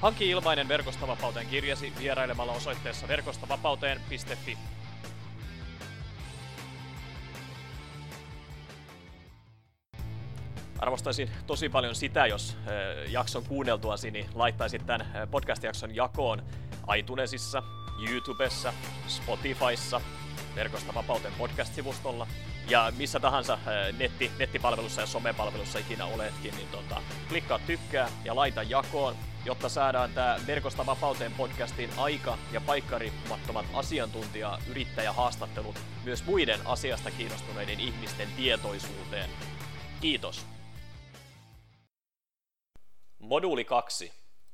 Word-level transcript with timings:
Hanki 0.00 0.30
ilmainen 0.30 0.68
Verkostavapauteen 0.68 1.46
kirjasi 1.46 1.92
vierailemalla 1.98 2.52
osoitteessa 2.52 3.08
verkostavapauteen.fi. 3.08 4.58
Arvostaisin 10.78 11.30
tosi 11.46 11.68
paljon 11.68 11.94
sitä, 11.94 12.26
jos 12.26 12.56
jakson 13.08 13.44
kuunneltuasi 13.44 14.10
niin 14.10 14.26
laittaisit 14.34 14.86
tämän 14.86 15.28
podcast-jakson 15.30 15.96
jakoon 15.96 16.42
iTunesissa, 16.96 17.62
YouTubessa, 18.10 18.72
Spotifyssa, 19.08 20.00
Verkosta 20.54 20.94
vapauteen 20.94 21.34
podcast-sivustolla 21.38 22.26
ja 22.68 22.92
missä 22.96 23.20
tahansa 23.20 23.58
netti, 23.98 24.30
nettipalvelussa 24.38 25.00
ja 25.00 25.06
somepalvelussa 25.06 25.78
ikinä 25.78 26.04
oletkin, 26.04 26.54
niin 26.56 26.68
tota, 26.68 27.02
klikkaa 27.28 27.58
tykkää 27.58 28.08
ja 28.24 28.36
laita 28.36 28.62
jakoon 28.62 29.16
jotta 29.46 29.68
saadaan 29.68 30.12
tämä 30.12 30.36
Verkosta 30.46 30.86
vapauteen 30.86 31.32
podcastin 31.32 31.90
aika- 31.96 32.38
ja 32.52 32.60
paikkariippumattomat 32.60 33.66
asiantuntija 33.74 34.58
yrittäjähaastattelut 34.70 35.76
myös 36.04 36.24
muiden 36.24 36.66
asiasta 36.66 37.10
kiinnostuneiden 37.10 37.80
ihmisten 37.80 38.28
tietoisuuteen. 38.36 39.30
Kiitos. 40.00 40.46
Moduuli 43.18 43.64
2. 43.64 44.12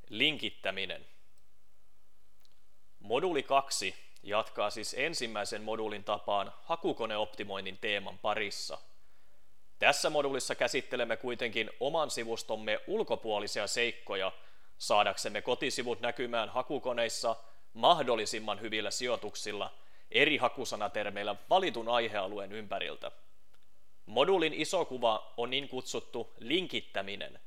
Linkittäminen. 0.09 1.07
Moduuli 2.99 3.43
2 3.43 3.95
jatkaa 4.23 4.71
siis 4.71 4.95
ensimmäisen 4.99 5.63
moduulin 5.63 6.05
tapaan 6.05 6.53
hakukoneoptimoinnin 6.63 7.79
teeman 7.79 8.19
parissa. 8.19 8.79
Tässä 9.79 10.11
moduulissa 10.11 10.55
käsittelemme 10.55 11.17
kuitenkin 11.17 11.71
oman 11.81 12.11
sivustomme 12.11 12.81
ulkopuolisia 12.87 13.67
seikkoja– 13.67 14.33
saadaksemme 14.83 15.43
kotisivut 15.43 16.01
näkymään 16.01 16.49
hakukoneissa 16.49 17.37
mahdollisimman 17.75 18.61
hyvillä 18.61 18.91
sijoituksilla 18.91 19.75
eri 20.11 20.37
hakusanatermeillä 20.37 21.37
valitun 21.51 21.89
aihealueen 21.89 22.53
ympäriltä. 22.53 23.11
Modulin 24.07 24.55
iso 24.55 24.85
kuva 24.85 25.33
on 25.37 25.51
niin 25.51 25.69
kutsuttu 25.69 26.33
linkittäminen. 26.39 27.41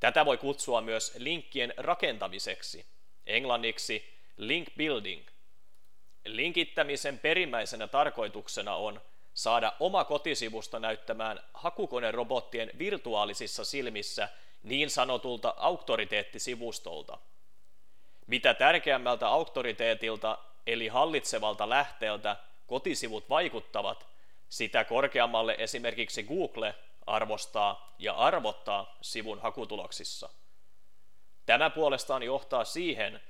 Tätä 0.00 0.26
voi 0.26 0.38
kutsua 0.38 0.80
myös 0.80 1.14
linkkien 1.18 1.74
rakentamiseksi, 1.76 2.86
englanniksi 3.26 4.14
link 4.36 4.68
building. 4.76 5.26
Linkittämisen 6.24 7.18
perimmäisenä 7.18 7.88
tarkoituksena 7.88 8.76
on 8.76 9.00
saada 9.34 9.72
oma 9.80 10.04
kotisivusto 10.04 10.78
näyttämään 10.78 11.40
hakukonerobottien 11.54 12.70
virtuaalisissa 12.78 13.64
silmissä– 13.64 14.28
niin 14.62 14.90
sanotulta 14.90 15.54
auktoriteettisivustolta. 15.56 17.18
Mitä 18.26 18.54
tärkeämmältä 18.54 19.28
auktoriteetilta 19.28 20.38
eli 20.66 20.88
hallitsevalta 20.88 21.68
lähteeltä 21.68 22.36
kotisivut 22.66 23.30
vaikuttavat, 23.30 24.06
sitä 24.48 24.84
korkeammalle 24.84 25.56
esimerkiksi 25.58 26.22
Google 26.22 26.74
arvostaa 27.06 27.94
ja 27.98 28.14
arvottaa 28.14 28.96
sivun 29.00 29.40
hakutuloksissa. 29.40 30.28
Tämä 31.46 31.70
puolestaan 31.70 32.22
johtaa 32.22 32.64
siihen, 32.64 33.20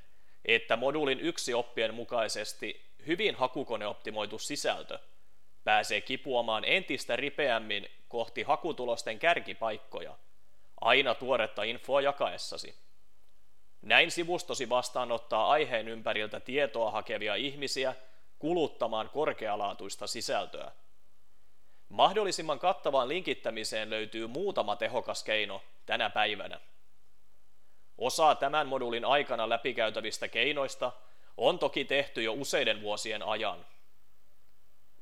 että 0.45 0.77
moduulin 0.77 1.21
yksi 1.21 1.55
oppien 1.55 1.95
mukaisesti 1.95 2.93
hyvin 3.07 3.35
hakukoneoptimoitu 3.35 4.39
sisältö 4.39 4.99
pääsee 5.65 6.01
kipuamaan 6.01 6.65
entistä 6.65 7.17
ripeämmin 7.17 7.89
kohti 8.09 8.43
hakutulosten 8.43 9.19
kärkipaikkoja– 9.19 10.17
aina 10.83 11.15
tuoretta 11.15 11.63
infoa 11.63 12.01
jakaessasi. 12.01 12.75
Näin 13.83 14.11
sivustosi 14.11 14.69
vastaanottaa 14.69 15.51
aiheen 15.51 15.89
ympäriltä 15.89 16.41
tietoa 16.41 16.91
hakevia 16.91 17.35
ihmisiä 17.35 17.95
kuluttamaan 18.39 19.11
korkealaatuista 19.11 20.07
sisältöä. 20.07 20.73
Mahdollisimman 21.89 22.59
kattavaan 22.59 23.09
linkittämiseen 23.09 23.91
löytyy 23.91 24.27
muutama 24.27 24.77
tehokas 24.77 25.25
keino 25.25 25.63
tänä 25.87 26.11
päivänä. 26.11 26.61
Osa 27.99 28.35
tämän 28.35 28.67
modulin 28.67 29.05
aikana 29.05 29.49
läpikäytävistä 29.49 30.29
keinoista 30.29 30.93
on 31.37 31.59
toki 31.59 31.85
tehty 31.85 32.23
jo 32.23 32.33
useiden 32.33 32.83
vuosien 32.83 33.23
ajan. 33.23 33.67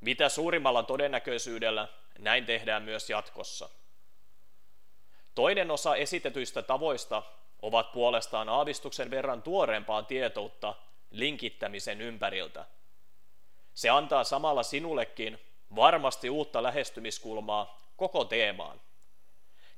Mitä 0.00 0.28
suurimmalla 0.28 0.82
todennäköisyydellä 0.82 1.88
näin 2.19 2.46
tehdään 2.46 2.82
myös 2.82 3.10
jatkossa. 3.10 3.69
Toinen 5.34 5.70
osa 5.70 5.96
esitetyistä 5.96 6.62
tavoista 6.62 7.22
ovat 7.62 7.92
puolestaan 7.92 8.48
aavistuksen 8.48 9.10
verran 9.10 9.42
tuoreempaa 9.42 10.02
tietoutta 10.02 10.74
linkittämisen 11.10 12.00
ympäriltä. 12.00 12.66
Se 13.74 13.88
antaa 13.88 14.24
samalla 14.24 14.62
sinullekin 14.62 15.38
varmasti 15.76 16.30
uutta 16.30 16.62
lähestymiskulmaa 16.62 17.80
koko 17.96 18.24
teemaan. 18.24 18.80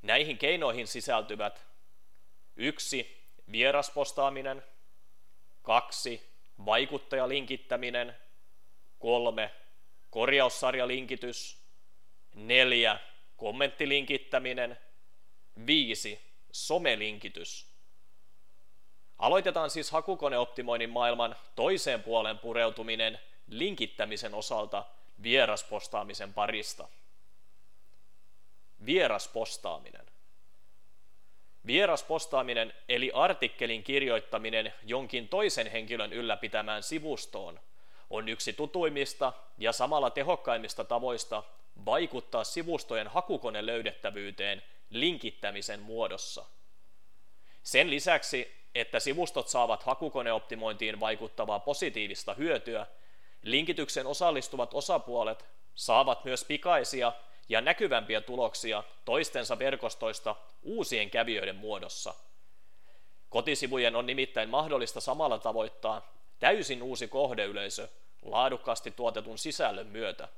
Näihin 0.03 0.39
keinoihin 0.39 0.87
sisältyvät 0.87 1.67
yksi 2.57 3.23
Vieraspostaaminen, 3.53 4.63
kaksi 5.63 6.31
Vaikuttajalinkittäminen, 6.65 8.17
kolme 8.99 9.51
Korjaussarjalinkitys, 10.11 11.63
neljä 12.35 12.99
Kommenttilinkittäminen– 13.37 14.79
5. 15.67 16.21
Somelinkitys. 16.53 17.67
Aloitetaan 19.19 19.71
siis 19.71 19.91
hakukoneoptimoinnin 19.91 20.91
maailman 20.91 21.37
toiseen 21.57 22.03
puolen 22.03 22.39
pureutuminen 22.39 23.19
linkittämisen 23.49 24.35
osalta 24.35 24.85
vieraspostaamisen 25.23 26.35
parista. 26.35 26.89
Vieraspostaaminen. 28.87 30.07
Vieraspostaaminen 31.67 32.73
eli 32.89 33.11
artikkelin 33.15 33.83
kirjoittaminen 33.83 34.73
jonkin 34.85 35.29
toisen 35.29 35.71
henkilön 35.71 36.13
ylläpitämään 36.13 36.83
sivustoon 36.83 37.61
on 38.11 38.29
yksi 38.29 38.53
tutuimmista 38.53 39.33
ja 39.59 39.73
samalla 39.73 40.11
tehokkaimmista 40.11 40.85
tavoista 40.85 41.43
vaikuttaa 41.85 42.45
sivustojen 42.45 43.09
hakukone 43.09 43.67
löydettävyyteen 43.67 44.63
linkittämisen 44.93 45.81
muodossa. 45.81 46.45
Sen 47.63 47.91
lisäksi, 47.91 48.53
että 48.75 49.01
sivustot 49.01 49.49
saavat 49.49 49.83
hakukoneoptimointiin 49.83 51.01
vaikuttavaa 51.01 51.59
positiivista 51.61 52.35
hyötyä, 52.35 52.87
linkityksen 53.43 54.07
osallistuvat 54.07 54.75
osapuolet 54.75 55.45
saavat 55.75 56.25
myös 56.25 56.45
pikaisia 56.45 57.13
ja 57.49 57.61
näkyvämpiä 57.61 58.21
tuloksia 58.21 58.83
toistensa 59.05 59.59
verkostoista 59.59 60.37
uusien 60.63 61.11
kävijöiden 61.11 61.57
muodossa. 61.57 62.15
Kotisivujen 63.29 63.97
on 63.97 64.07
nimittäin 64.07 64.49
mahdollista 64.49 65.01
samalla 65.01 65.39
tavoittaa 65.39 66.13
täysin 66.39 66.83
uusi 66.83 67.09
kohdeyleisö 67.09 67.89
laadukkaasti 68.23 68.91
tuotetun 68.91 69.39
sisällön 69.39 69.87
myötä. 69.87 70.29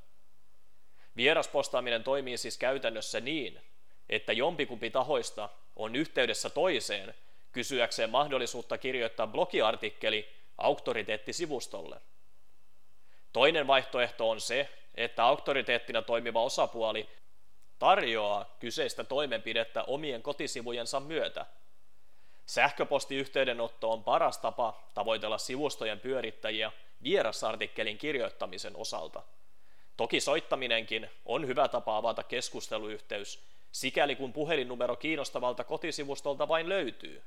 Vieraspostaaminen 1.17 2.05
toimii 2.05 2.37
siis 2.37 2.59
käytännössä 2.59 3.21
niin, 3.21 3.61
että 4.09 4.33
jompikumpi 4.33 4.91
tahoista 4.91 5.49
on 5.77 5.97
yhteydessä 5.97 6.51
toiseen 6.51 7.15
kysyäkseen 7.53 8.11
mahdollisuutta 8.11 8.79
kirjoittaa 8.79 9.27
blogiartikkeli 9.27 10.29
auktoriteettisivustolle. 10.59 12.01
Toinen 13.33 13.67
vaihtoehto 13.67 14.31
on 14.31 14.41
se, 14.41 14.69
että 14.95 15.25
auktoriteettina 15.25 16.03
toimiva 16.03 16.43
osapuoli 16.43 17.09
tarjoaa 17.79 18.57
kyseistä 18.61 19.05
toimenpidettä 19.05 19.83
omien 19.83 20.23
kotisivujensa 20.23 21.01
myötä. 21.01 21.47
Sähköpostiyhteydenotto 22.47 23.91
on 23.91 24.05
paras 24.05 24.39
tapa 24.39 24.83
tavoitella 24.95 25.39
sivustojen 25.39 26.01
pyörittäjiä 26.01 26.73
vierasartikkelin 27.03 27.99
kirjoittamisen 27.99 28.77
osalta. 28.77 29.23
Toki 29.97 30.21
soittaminenkin 30.21 31.11
on 31.25 31.47
hyvä 31.47 31.69
tapa 31.69 31.97
avata 31.97 32.23
keskusteluyhteys 32.23 33.54
sikäli 33.75 34.17
kun 34.17 34.33
puhelinnumero 34.33 34.97
kiinnostavalta 34.97 35.65
kotisivustolta 35.65 36.49
vain 36.49 36.69
löytyy. 36.69 37.23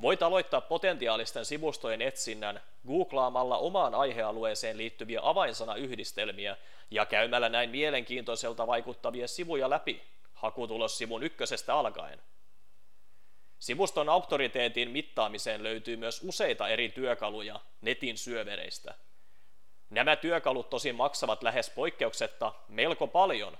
Voit 0.00 0.22
aloittaa 0.22 0.60
potentiaalisten 0.60 1.44
sivustojen 1.44 2.02
etsinnän 2.02 2.60
googlaamalla 2.86 3.58
omaan 3.58 3.94
aihealueeseen 3.94 4.78
liittyviä 4.78 5.20
avainsanayhdistelmiä 5.22 6.56
ja 6.90 7.06
käymällä 7.06 7.48
näin 7.48 7.70
mielenkiintoiselta 7.70 8.66
vaikuttavia 8.66 9.28
sivuja 9.28 9.70
läpi 9.70 10.02
hakutulossivun 10.34 11.22
ykkösestä 11.22 11.74
alkaen. 11.74 12.20
Sivuston 13.58 14.08
auktoriteetin 14.08 14.90
mittaamiseen 14.90 15.62
löytyy 15.62 15.96
myös 15.96 16.20
useita 16.24 16.68
eri 16.68 16.88
työkaluja 16.88 17.60
netin 17.80 18.18
syövereistä. 18.18 18.94
Nämä 19.90 20.16
työkalut 20.16 20.70
tosin 20.70 20.94
maksavat 20.94 21.42
lähes 21.42 21.70
poikkeuksetta 21.70 22.52
melko 22.68 23.06
paljon 23.06 23.58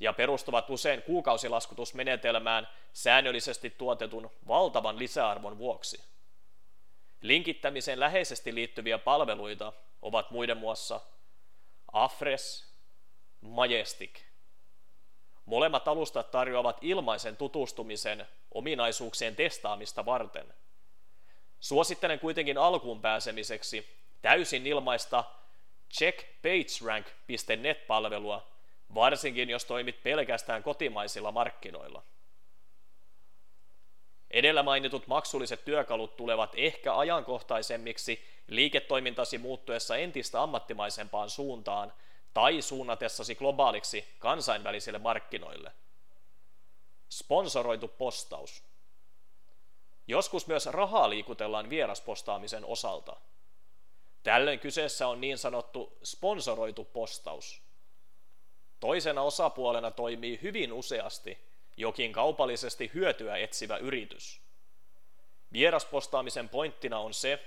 ja 0.00 0.12
perustuvat 0.12 0.70
usein 0.70 1.02
kuukausilaskutusmenetelmään 1.02 2.68
säännöllisesti 2.92 3.70
tuotetun 3.70 4.30
valtavan 4.48 4.98
lisäarvon 4.98 5.58
vuoksi. 5.58 6.04
Linkittämiseen 7.20 8.00
läheisesti 8.00 8.54
liittyviä 8.54 8.98
palveluita 8.98 9.72
ovat 10.02 10.30
muiden 10.30 10.56
muassa 10.56 11.00
Afres, 11.92 12.74
Majestic. 13.40 14.20
Molemmat 15.44 15.88
alustat 15.88 16.30
tarjoavat 16.30 16.78
ilmaisen 16.80 17.36
tutustumisen 17.36 18.28
ominaisuuksien 18.54 19.36
testaamista 19.36 20.06
varten. 20.06 20.54
Suosittelen 21.60 22.20
kuitenkin 22.20 22.58
alkuun 22.58 23.00
pääsemiseksi 23.00 24.00
täysin 24.22 24.66
ilmaista 24.66 25.24
checkpagerank.net-palvelua, 25.94 28.46
varsinkin 28.94 29.50
jos 29.50 29.64
toimit 29.64 30.02
pelkästään 30.02 30.62
kotimaisilla 30.62 31.32
markkinoilla. 31.32 32.02
Edellä 34.30 34.62
mainitut 34.62 35.06
maksulliset 35.06 35.64
työkalut 35.64 36.16
tulevat 36.16 36.52
ehkä 36.56 36.96
ajankohtaisemmiksi 36.96 38.24
liiketoimintasi 38.46 39.38
muuttuessa 39.38 39.96
entistä 39.96 40.42
ammattimaisempaan 40.42 41.30
suuntaan 41.30 41.92
tai 42.34 42.62
suunnatessasi 42.62 43.34
globaaliksi 43.34 44.14
kansainvälisille 44.18 44.98
markkinoille. 44.98 45.72
Sponsoroitu 47.08 47.88
postaus. 47.88 48.62
Joskus 50.06 50.46
myös 50.46 50.66
rahaa 50.66 51.10
liikutellaan 51.10 51.70
vieraspostaamisen 51.70 52.64
osalta. 52.64 53.16
Tällöin 54.22 54.58
kyseessä 54.60 55.08
on 55.08 55.20
niin 55.20 55.38
sanottu 55.38 55.98
sponsoroitu 56.02 56.84
postaus. 56.84 57.62
Toisena 58.80 59.22
osapuolena 59.22 59.90
toimii 59.90 60.38
hyvin 60.42 60.72
useasti 60.72 61.38
jokin 61.80 62.12
kaupallisesti 62.12 62.90
hyötyä 62.94 63.36
etsivä 63.36 63.76
yritys. 63.76 64.40
Vieraspostaamisen 65.52 66.48
pointtina 66.48 66.98
on 66.98 67.14
se, 67.14 67.38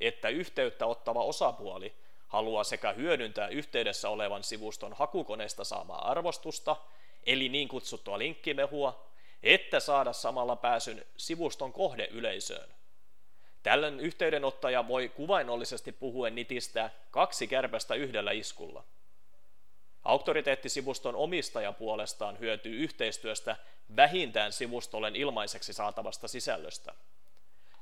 että 0.00 0.28
yhteyttä 0.28 0.86
ottava 0.86 1.24
osapuoli 1.24 1.94
haluaa 2.28 2.64
sekä 2.64 2.92
hyödyntää 2.92 3.48
yhteydessä 3.48 4.08
olevan 4.08 4.44
sivuston 4.44 4.92
hakukoneesta 4.92 5.64
saamaa 5.64 6.10
arvostusta, 6.10 6.76
eli 7.26 7.48
niin 7.48 7.68
kutsuttua 7.68 8.18
linkkimehua, 8.18 9.06
että 9.42 9.80
saada 9.80 10.12
samalla 10.12 10.56
pääsyn 10.56 11.06
sivuston 11.16 11.72
kohdeyleisöön. 11.72 12.68
Tällöin 13.62 14.00
yhteydenottaja 14.00 14.88
voi 14.88 15.08
kuvainnollisesti 15.08 15.92
puhuen 15.92 16.34
nitistää 16.34 16.90
kaksi 17.10 17.46
kärpästä 17.46 17.94
yhdellä 17.94 18.32
iskulla. 18.32 18.84
Auktoriteettisivuston 20.02 21.16
omistaja 21.16 21.72
puolestaan 21.72 22.38
hyötyy 22.38 22.76
yhteistyöstä 22.76 23.56
vähintään 23.96 24.52
sivustolle 24.52 25.10
ilmaiseksi 25.14 25.72
saatavasta 25.72 26.28
sisällöstä. 26.28 26.94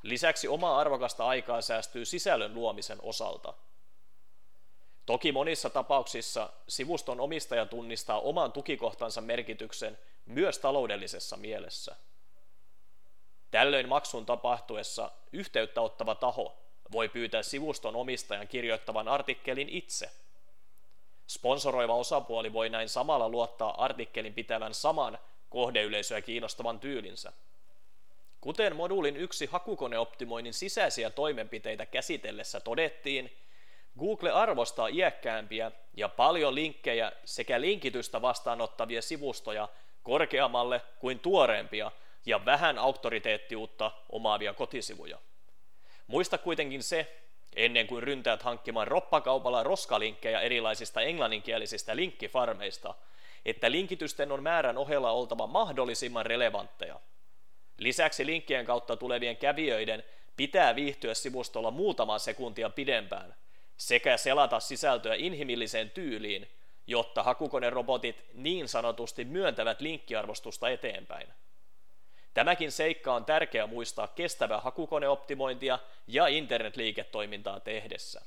Lisäksi 0.02 0.48
omaa 0.48 0.78
arvokasta 0.78 1.26
aikaa 1.26 1.62
säästyy 1.62 2.04
sisällön 2.04 2.54
luomisen 2.54 2.98
osalta. 3.02 3.54
Toki 5.06 5.32
monissa 5.32 5.70
tapauksissa 5.70 6.52
sivuston 6.68 7.20
omistaja 7.20 7.66
tunnistaa 7.66 8.20
oman 8.20 8.52
tukikohtansa 8.52 9.20
merkityksen 9.20 9.98
myös 10.26 10.58
taloudellisessa 10.58 11.36
mielessä. 11.36 11.96
Tällöin 13.50 13.88
maksun 13.88 14.26
tapahtuessa 14.26 15.10
yhteyttä 15.32 15.80
ottava 15.80 16.14
taho 16.14 16.56
voi 16.92 17.08
pyytää 17.08 17.42
sivuston 17.42 17.96
omistajan 17.96 18.48
kirjoittavan 18.48 19.08
artikkelin 19.08 19.68
itse. 19.68 20.10
Sponsoroiva 21.30 21.94
osapuoli 21.94 22.52
voi 22.52 22.68
näin 22.68 22.88
samalla 22.88 23.28
luottaa 23.28 23.84
artikkelin 23.84 24.34
pitävän 24.34 24.74
saman 24.74 25.18
kohdeyleisöä 25.48 26.22
kiinnostavan 26.22 26.80
tyylinsä. 26.80 27.32
Kuten 28.40 28.76
moduulin 28.76 29.16
yksi 29.16 29.46
hakukoneoptimoinnin 29.46 30.54
sisäisiä 30.54 31.10
toimenpiteitä 31.10 31.86
käsitellessä 31.86 32.60
todettiin, 32.60 33.36
Google 33.98 34.30
arvostaa 34.30 34.88
iäkkäämpiä 34.88 35.72
ja 35.96 36.08
paljon 36.08 36.54
linkkejä 36.54 37.12
sekä 37.24 37.60
linkitystä 37.60 38.22
vastaanottavia 38.22 39.02
sivustoja 39.02 39.68
korkeammalle 40.02 40.82
kuin 40.98 41.18
tuoreempia 41.18 41.92
ja 42.26 42.44
vähän 42.44 42.78
auktoriteettiutta 42.78 43.90
omaavia 44.08 44.54
kotisivuja. 44.54 45.18
Muista 46.06 46.38
kuitenkin 46.38 46.82
se, 46.82 47.20
ennen 47.56 47.86
kuin 47.86 48.02
ryntäät 48.02 48.42
hankkimaan 48.42 48.88
roppakaupalla 48.88 49.62
roskalinkkejä 49.62 50.40
erilaisista 50.40 51.00
englanninkielisistä 51.00 51.96
linkkifarmeista, 51.96 52.94
että 53.44 53.70
linkitysten 53.70 54.32
on 54.32 54.42
määrän 54.42 54.78
ohella 54.78 55.10
oltava 55.10 55.46
mahdollisimman 55.46 56.26
relevantteja. 56.26 57.00
Lisäksi 57.78 58.26
linkkien 58.26 58.66
kautta 58.66 58.96
tulevien 58.96 59.36
kävijöiden 59.36 60.04
pitää 60.36 60.76
viihtyä 60.76 61.14
sivustolla 61.14 61.70
muutama 61.70 62.18
sekuntia 62.18 62.70
pidempään 62.70 63.34
sekä 63.76 64.16
selata 64.16 64.60
sisältöä 64.60 65.14
inhimilliseen 65.14 65.90
tyyliin, 65.90 66.48
jotta 66.86 67.22
hakukonerobotit 67.22 68.24
niin 68.34 68.68
sanotusti 68.68 69.24
myöntävät 69.24 69.80
linkkiarvostusta 69.80 70.68
eteenpäin. 70.68 71.28
Tämäkin 72.34 72.72
seikka 72.72 73.14
on 73.14 73.24
tärkeä 73.24 73.66
muistaa 73.66 74.06
kestävää 74.06 74.60
hakukoneoptimointia 74.60 75.78
ja 76.06 76.26
internetliiketoimintaa 76.26 77.60
tehdessä. 77.60 78.22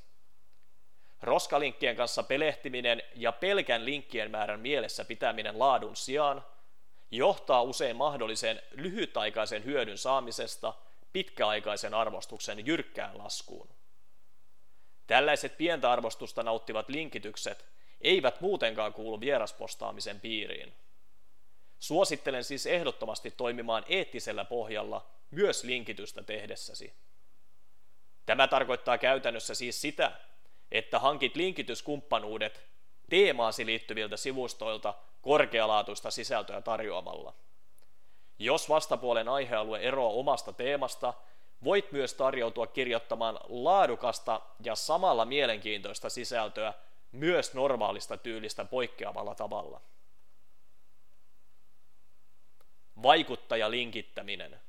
Roskalinkkien 1.22 1.96
kanssa 1.96 2.24
pelehtiminen 2.24 3.04
ja 3.16 3.32
pelkän 3.32 3.86
linkkien 3.86 4.32
määrän 4.32 4.60
mielessä 4.60 5.06
pitäminen 5.06 5.60
laadun 5.60 5.96
sijaan 5.96 6.46
johtaa 7.12 7.62
usein 7.62 7.96
mahdolliseen 7.96 8.62
lyhytaikaisen 8.72 9.66
hyödyn 9.66 9.98
saamisesta 9.98 10.74
pitkäaikaisen 11.14 11.94
arvostuksen 11.94 12.66
jyrkkään 12.66 13.18
laskuun. 13.18 13.70
Tällaiset 15.08 15.58
pientä 15.58 15.92
arvostusta 15.92 16.44
nauttivat 16.44 16.90
linkitykset 16.90 17.66
eivät 18.02 18.42
muutenkaan 18.42 18.94
kuulu 18.94 19.20
vieraspostaamisen 19.20 20.20
piiriin. 20.20 20.74
Suosittelen 21.84 22.44
siis 22.44 22.66
ehdottomasti 22.66 23.32
toimimaan 23.32 23.86
eettisellä 23.88 24.46
pohjalla 24.46 25.06
myös 25.32 25.64
linkitystä 25.64 26.24
tehdessäsi. 26.24 26.94
Tämä 28.26 28.48
tarkoittaa 28.48 28.98
käytännössä 28.98 29.56
siis 29.56 29.82
sitä, 29.82 30.12
että 30.72 31.00
hankit 31.00 31.36
linkityskumppanuudet 31.36 32.64
teemaasi 33.10 33.66
liittyviltä 33.66 34.18
sivustoilta 34.18 34.94
korkealaatuista 35.22 36.12
sisältöä 36.12 36.62
tarjoamalla. 36.62 37.34
Jos 38.40 38.70
vastapuolen 38.70 39.30
aihealue 39.30 39.80
eroaa 39.80 40.14
omasta 40.14 40.54
teemasta, 40.54 41.14
voit 41.64 41.92
myös 41.92 42.14
tarjoutua 42.14 42.68
kirjoittamaan 42.68 43.40
laadukasta 43.50 44.42
ja 44.64 44.76
samalla 44.76 45.26
mielenkiintoista 45.26 46.10
sisältöä 46.10 46.74
myös 47.12 47.54
normaalista 47.54 48.18
tyylistä 48.18 48.66
poikkeavalla 48.66 49.36
tavalla. 49.36 49.82
Vaikuttajalinkittäminen. 53.04 54.60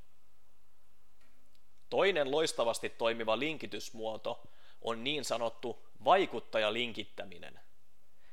Toinen 1.90 2.30
loistavasti 2.30 2.90
toimiva 2.90 3.38
linkitysmuoto 3.38 4.42
on 4.80 5.04
niin 5.04 5.24
sanottu 5.24 5.86
vaikuttajalinkittäminen. 6.04 7.60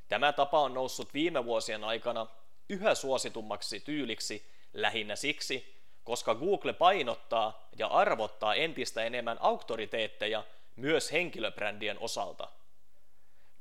Tämä 0.07 0.33
tapa 0.33 0.59
on 0.59 0.73
noussut 0.73 1.13
viime 1.13 1.45
vuosien 1.45 1.83
aikana 1.83 2.27
yhä 2.69 2.95
suositummaksi 2.95 3.79
tyyliksi 3.79 4.45
lähinnä 4.73 5.15
siksi, 5.15 5.75
koska 6.03 6.35
Google 6.35 6.73
painottaa 6.73 7.69
ja 7.77 7.87
arvottaa 7.87 8.55
entistä 8.55 9.03
enemmän 9.03 9.37
auktoriteetteja 9.41 10.43
myös 10.75 11.11
henkilöbrändien 11.11 11.99
osalta. 11.99 12.47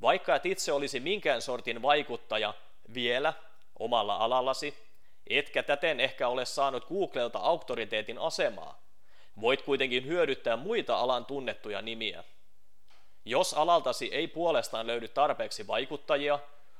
Vaikka 0.01 0.35
et 0.35 0.45
itse 0.45 0.71
olisi 0.71 0.99
minkään 0.99 1.41
sortin 1.41 1.81
vaikuttaja 1.81 2.53
vielä 2.93 3.33
omalla 3.79 4.15
alallasi, 4.15 4.90
etkä 5.39 5.63
täten 5.63 5.99
ehkä 5.99 6.27
ole 6.27 6.45
saanut 6.45 6.85
Googlelta 6.85 7.39
auktoriteetin 7.39 8.17
asemaa, 8.19 8.81
voit 9.41 9.61
kuitenkin 9.61 10.05
hyödyttää 10.05 10.57
muita 10.57 10.97
alan 10.97 11.25
tunnettuja 11.25 11.81
nimiä. 11.81 12.23
Jos 13.25 13.53
alaltasi 13.53 14.09
ei 14.11 14.27
puolestaan 14.27 14.87
löydy 14.87 15.07
tarpeeksi 15.07 15.67
vaikuttajia, 15.67 16.39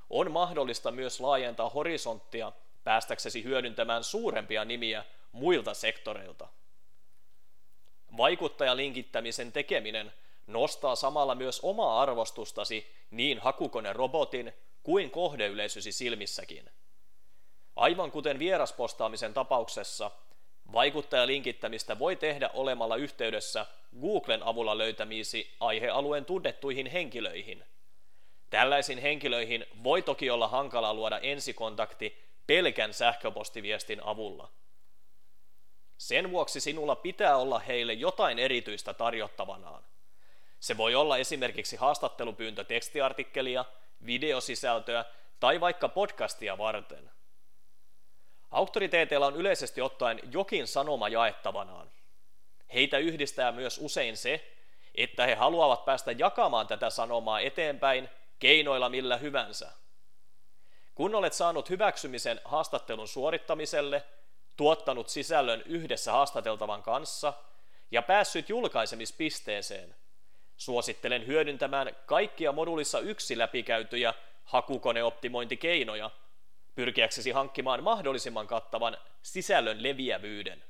on 0.09 0.31
mahdollista 0.31 0.91
myös 0.91 1.19
laajentaa 1.19 1.69
horisonttia 1.69 2.51
päästäksesi 2.83 3.43
hyödyntämään 3.43 4.03
suurempia 4.03 4.65
nimiä 4.65 5.05
muilta 5.31 5.73
sektoreilta. 5.73 6.47
vaikuttajalinkittämisen 8.17 9.51
tekeminen 9.51 10.13
nostaa 10.47 10.95
samalla 10.95 11.35
myös 11.35 11.59
omaa 11.63 12.01
arvostustasi 12.01 12.95
niin 13.11 13.39
hakukone-robotin 13.39 14.53
kuin 14.83 15.11
kohdeyleisösi 15.11 15.91
silmissäkin. 15.91 16.69
Aivan 17.75 18.11
kuten 18.11 18.39
vieraspostaamisen 18.39 19.33
tapauksessa, 19.33 20.11
vaikuttajalinkittämistä 20.73 21.99
voi 21.99 22.15
tehdä 22.15 22.49
olemalla 22.53 22.95
yhteydessä 22.95 23.65
Googlen 24.01 24.43
avulla 24.43 24.77
löytämiisi 24.77 25.55
aihealueen 25.59 26.25
tunnettuihin 26.25 26.87
henkilöihin. 26.87 27.63
Tällaisiin 28.49 28.99
henkilöihin 28.99 29.65
voi 29.83 30.01
toki 30.01 30.29
olla 30.29 30.47
hankala 30.47 30.93
luoda 30.93 31.19
ensikontakti 31.19 32.17
pelkän 32.47 32.93
sähköpostiviestin 32.93 34.03
avulla. 34.03 34.49
Sen 35.97 36.31
vuoksi 36.31 36.59
sinulla 36.59 36.95
pitää 36.95 37.37
olla 37.37 37.59
heille 37.59 37.93
jotain 37.93 38.39
erityistä 38.39 38.93
tarjottavanaan. 38.93 39.83
Se 40.59 40.77
voi 40.77 40.95
olla 40.95 41.17
esimerkiksi 41.17 41.75
haastattelupyyntö 41.75 42.63
tekstiartikkelia, 42.63 43.65
videosisältöä 44.05 45.05
tai 45.39 45.59
vaikka 45.59 45.89
podcastia 45.89 46.57
varten. 46.57 47.11
Auktoriteeteilla 48.51 49.27
on 49.27 49.35
yleisesti 49.35 49.81
ottaen 49.81 50.19
jokin 50.31 50.67
sanoma 50.67 51.09
jaettavanaan. 51.09 51.91
Heitä 52.73 52.97
yhdistää 52.97 53.51
myös 53.51 53.77
usein 53.77 54.17
se, 54.17 54.51
että 54.95 55.25
he 55.25 55.35
haluavat 55.35 55.85
päästä 55.85 56.11
jakamaan 56.11 56.67
tätä 56.67 56.89
sanomaa 56.89 57.39
eteenpäin 57.39 58.09
keinoilla 58.39 58.89
millä 58.89 59.17
hyvänsä. 59.17 59.71
Kun 60.95 61.15
olet 61.15 61.33
saanut 61.33 61.69
hyväksymisen 61.69 62.41
haastattelun 62.45 63.07
suorittamiselle, 63.07 64.03
tuottanut 64.57 65.09
sisällön 65.09 65.63
yhdessä 65.65 66.11
haastateltavan 66.11 66.83
kanssa 66.83 67.33
ja 67.91 68.01
päässyt 68.01 68.49
julkaisemispisteeseen, 68.49 69.95
suosittelen 70.57 71.27
hyödyntämään 71.27 71.95
kaikkia 72.05 72.51
modulissa 72.51 72.99
yksi 72.99 73.37
läpikäytyjä 73.37 74.13
hakukoneoptimointikeinoja, 74.43 76.11
pyrkiäksesi 76.75 77.31
hankkimaan 77.31 77.83
mahdollisimman 77.83 78.47
kattavan 78.47 78.97
sisällön 79.21 79.83
leviävyyden. 79.83 80.63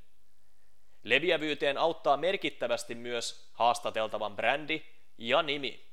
Leviävyyteen 1.04 1.78
auttaa 1.78 2.18
merkittävästi 2.18 2.96
myös 2.96 3.50
haastateltavan 3.54 4.36
brändi 4.36 4.82
ja 5.18 5.42
nimi. 5.42 5.86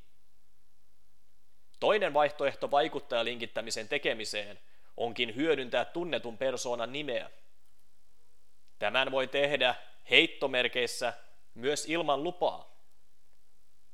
Toinen 1.81 2.15
vaihtoehto 2.15 2.71
vaikuttajalinkittämisen 2.71 3.89
tekemiseen 3.89 4.61
onkin 4.97 5.35
hyödyntää 5.37 5.85
tunnetun 5.85 6.39
persoonan 6.39 6.93
nimeä. 6.93 7.31
Tämän 8.79 9.11
voi 9.11 9.27
tehdä 9.27 9.75
heittomerkeissä 10.11 11.13
myös 11.55 11.87
ilman 11.89 12.23
lupaa. 12.23 12.79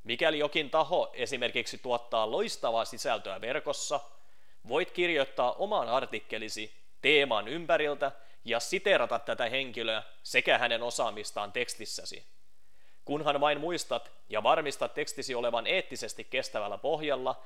Mikäli 0.05 0.39
jokin 0.39 0.71
taho 0.71 1.11
esimerkiksi 1.15 1.79
tuottaa 1.79 2.31
loistavaa 2.31 2.85
sisältöä 2.85 3.41
verkossa, 3.41 4.01
voit 4.69 4.91
kirjoittaa 4.91 5.53
oman 5.53 5.89
artikkelisi 5.89 6.75
teeman 7.01 7.49
ympäriltä 7.49 8.13
ja 8.45 8.61
siterata 8.61 9.19
tätä 9.19 9.49
henkilöä 9.49 10.03
sekä 10.23 10.59
hänen 10.59 10.83
osaamistaan 10.83 11.53
tekstissäsi. 11.53 12.27
Kunhan 13.05 13.41
vain 13.41 13.61
muistat 13.61 14.13
ja 14.29 14.43
varmistat 14.43 14.95
tekstisi 14.95 15.35
olevan 15.35 15.67
eettisesti 15.67 16.25
kestävällä 16.25 16.79
pohjalla 16.79 17.43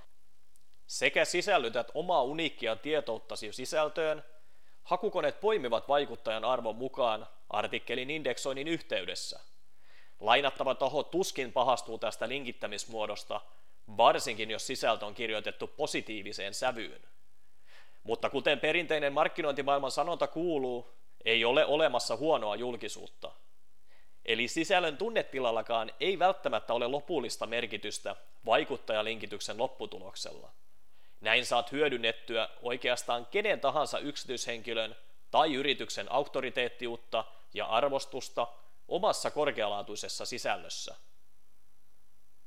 sekä 0.86 1.24
sisällytät 1.24 1.90
omaa 1.94 2.22
uniikkia 2.22 2.76
tietouttasi 2.76 3.52
sisältöön, 3.52 4.24
hakukoneet 4.84 5.40
poimivat 5.40 5.88
vaikuttajan 5.88 6.44
arvon 6.44 6.76
mukaan 6.76 7.26
artikkelin 7.50 8.10
indeksoinnin 8.10 8.68
yhteydessä. 8.68 9.40
Lainattava 10.20 10.74
taho 10.74 11.02
tuskin 11.02 11.52
pahastuu 11.52 11.98
tästä 11.98 12.28
linkittämismuodosta, 12.28 13.40
varsinkin 13.96 14.50
jos 14.50 14.66
sisältö 14.66 15.06
on 15.06 15.14
kirjoitettu 15.14 15.66
positiiviseen 15.66 16.54
sävyyn. 16.54 17.02
Mutta 18.02 18.30
kuten 18.30 18.60
perinteinen 18.60 19.12
markkinointimaailman 19.12 19.90
sanonta 19.90 20.26
kuuluu, 20.26 20.98
ei 21.24 21.44
ole 21.44 21.64
olemassa 21.64 22.16
huonoa 22.16 22.56
julkisuutta. 22.56 23.32
Eli 24.24 24.48
sisällön 24.48 24.96
tunnetilallakaan 24.96 25.92
ei 26.00 26.18
välttämättä 26.18 26.74
ole 26.74 26.86
lopullista 26.86 27.46
merkitystä 27.46 28.16
vaikuttajalinkityksen 28.46 29.58
lopputuloksella. 29.58 30.50
Näin 31.20 31.46
saat 31.46 31.72
hyödynnettyä 31.72 32.48
oikeastaan 32.62 33.26
kenen 33.26 33.60
tahansa 33.60 33.98
yksityishenkilön 33.98 34.96
tai 35.30 35.54
yrityksen 35.54 36.12
auktoriteettiutta 36.12 37.24
ja 37.54 37.66
arvostusta 37.66 38.46
omassa 38.88 39.30
korkealaatuisessa 39.30 40.26
sisällössä. 40.26 40.94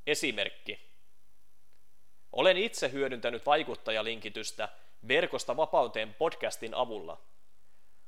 Esimerkki. 0.08 0.91
Olen 2.32 2.58
itse 2.58 2.92
hyödyntänyt 2.92 3.46
vaikuttajalinkitystä 3.46 4.70
Verkosta 5.08 5.58
vapauteen 5.58 6.14
podcastin 6.14 6.74
avulla. 6.74 7.18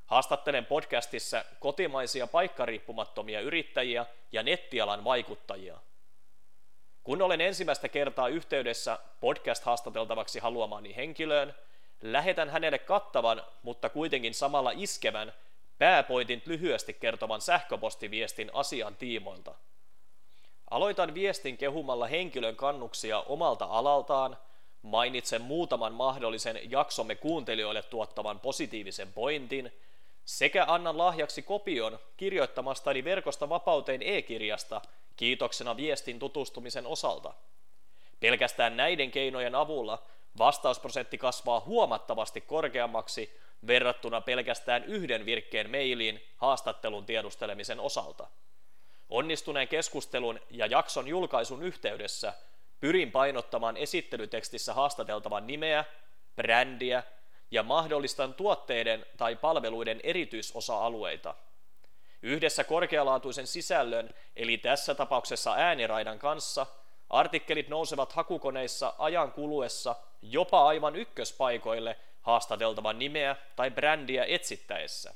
Haastattelen 0.05 0.65
podcastissa 0.65 1.45
kotimaisia 1.59 2.27
paikkariippumattomia 2.27 3.41
yrittäjiä 3.41 4.05
ja 4.31 4.43
nettialan 4.43 5.03
vaikuttajia– 5.03 5.77
kun 7.03 7.21
olen 7.21 7.41
ensimmäistä 7.41 7.89
kertaa 7.89 8.27
yhteydessä 8.27 8.99
podcast-haastateltavaksi 9.19 10.39
haluamani 10.39 10.95
henkilöön, 10.95 11.55
lähetän 12.01 12.49
hänelle 12.49 12.79
kattavan, 12.79 13.43
mutta 13.63 13.89
kuitenkin 13.89 14.33
samalla 14.33 14.71
iskevän, 14.75 15.33
pääpointin 15.77 16.41
lyhyesti 16.45 16.93
kertovan 16.93 17.41
sähköpostiviestin 17.41 18.51
asian 18.53 18.95
tiimoilta. 18.95 19.55
Aloitan 20.73 21.13
viestin 21.13 21.57
kehumalla 21.57 22.07
henkilön 22.07 22.55
kannuksia 22.55 23.19
omalta 23.19 23.65
alaltaan, 23.65 24.37
mainitsen 24.81 25.41
muutaman 25.41 25.93
mahdollisen 25.93 26.59
jaksomme 26.71 27.15
kuuntelijoille 27.15 27.83
tuottavan 27.83 28.39
positiivisen 28.39 29.13
pointin, 29.13 29.71
sekä 30.25 30.65
annan 30.67 30.97
lahjaksi 30.97 31.41
kopion 31.41 31.99
kirjoittamastani 32.17 33.03
verkosta 33.03 33.49
vapauteen 33.49 34.03
e-kirjasta– 34.03 34.81
kiitoksena 35.17 35.77
viestin 35.77 36.19
tutustumisen 36.19 36.87
osalta. 36.87 37.33
Pelkästään 38.19 38.77
näiden 38.77 39.11
keinojen 39.11 39.55
avulla 39.55 40.03
vastausprosentti 40.37 41.17
kasvaa 41.17 41.59
huomattavasti 41.59 42.41
korkeammaksi 42.41 43.37
verrattuna 43.67 44.21
pelkästään 44.21 44.83
yhden 44.83 45.25
virkkeen 45.25 45.69
mailiin 45.71 46.23
haastattelun 46.37 47.05
tiedustelemisen 47.05 47.79
osalta. 47.79 48.27
Onnistuneen 49.13 49.67
keskustelun 49.67 50.39
ja 50.49 50.65
jakson 50.65 51.07
julkaisun 51.07 51.63
yhteydessä 51.63 52.33
pyrin 52.79 53.11
painottamaan 53.11 53.77
esittelytekstissä 53.77 54.73
haastateltavan 54.73 55.47
nimeä, 55.47 55.85
brändiä 56.35 57.03
ja 57.51 57.63
mahdollistan 57.63 58.33
tuotteiden 58.33 59.05
tai 59.17 59.35
palveluiden 59.35 59.99
erityisosa-alueita– 60.03 61.35
Yhdessä 62.23 62.63
korkealaatuisen 62.63 63.47
sisällön, 63.47 64.09
eli 64.35 64.57
tässä 64.57 64.95
tapauksessa 64.95 65.53
ääniraidan 65.53 66.19
kanssa, 66.19 66.65
artikkelit 67.09 67.69
nousevat 67.69 68.13
hakukoneissa 68.13 68.93
ajan 68.97 69.31
kuluessa 69.31 69.95
jopa 70.21 70.67
aivan 70.67 70.95
ykköspaikoille 70.95 71.99
haastateltavan 72.21 72.99
nimeä 72.99 73.35
tai 73.55 73.71
brändiä 73.71 74.25
etsittäessä. 74.25 75.13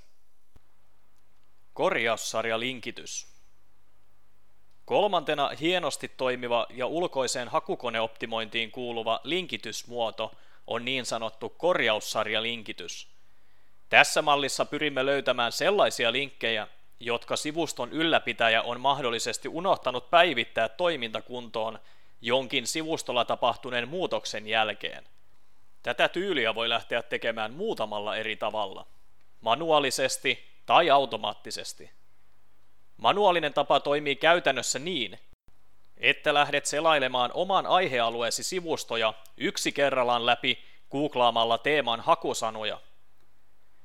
Korjaussarja 1.74 2.60
linkitys. 2.60 3.37
Kolmantena 4.88 5.51
hienosti 5.62 6.08
toimiva 6.08 6.67
ja 6.70 6.88
ulkoiseen 6.88 7.48
hakukoneoptimointiin 7.48 8.72
kuuluva 8.72 9.20
linkitysmuoto 9.24 10.32
on 10.67 10.86
niin 10.86 11.06
sanottu 11.06 11.50
korjaussarjalinkitys. 11.50 13.08
Tässä 13.89 14.22
mallissa 14.22 14.65
pyrimme 14.65 15.06
löytämään 15.06 15.51
sellaisia 15.51 16.12
linkkejä, 16.12 16.67
jotka 17.00 17.36
sivuston 17.36 17.91
ylläpitäjä 17.91 18.62
on 18.62 18.82
mahdollisesti 18.82 19.48
unohtanut 19.48 20.10
päivittää 20.10 20.70
toimintakuntoon 20.70 21.79
jonkin 22.22 22.67
sivustolla 22.67 23.25
tapahtuneen 23.25 23.88
muutoksen 23.88 24.48
jälkeen. 24.48 25.03
Tätä 25.84 26.10
tyyliä 26.10 26.56
voi 26.56 26.70
lähteä 26.70 27.03
tekemään 27.03 27.53
muutamalla 27.53 28.15
eri 28.15 28.36
tavalla, 28.36 28.86
manuaalisesti 29.41 30.44
tai 30.65 30.89
automaattisesti. 30.89 31.97
Manuaalinen 32.98 33.54
tapa 33.54 33.80
toimii 33.80 34.16
käytännössä 34.16 34.80
niin, 34.80 35.20
että 35.98 36.34
lähdet 36.34 36.66
selailemaan 36.66 37.32
oman 37.34 37.66
aihealueesi 37.66 38.44
sivustoja 38.44 39.13
yksi 39.38 39.72
kerrallaan 39.72 40.25
läpi 40.25 40.63
googlaamalla 40.92 41.58
teeman 41.58 42.01
hakusanoja– 42.01 42.80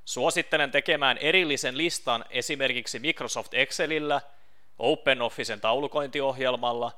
Suosittelen 0.05 0.71
tekemään 0.71 1.19
erillisen 1.19 1.79
listan 1.79 2.25
esimerkiksi 2.31 2.99
Microsoft 2.99 3.55
Excelillä, 3.55 4.21
OpenOfficen 4.79 5.61
taulukointiohjelmalla 5.61 6.93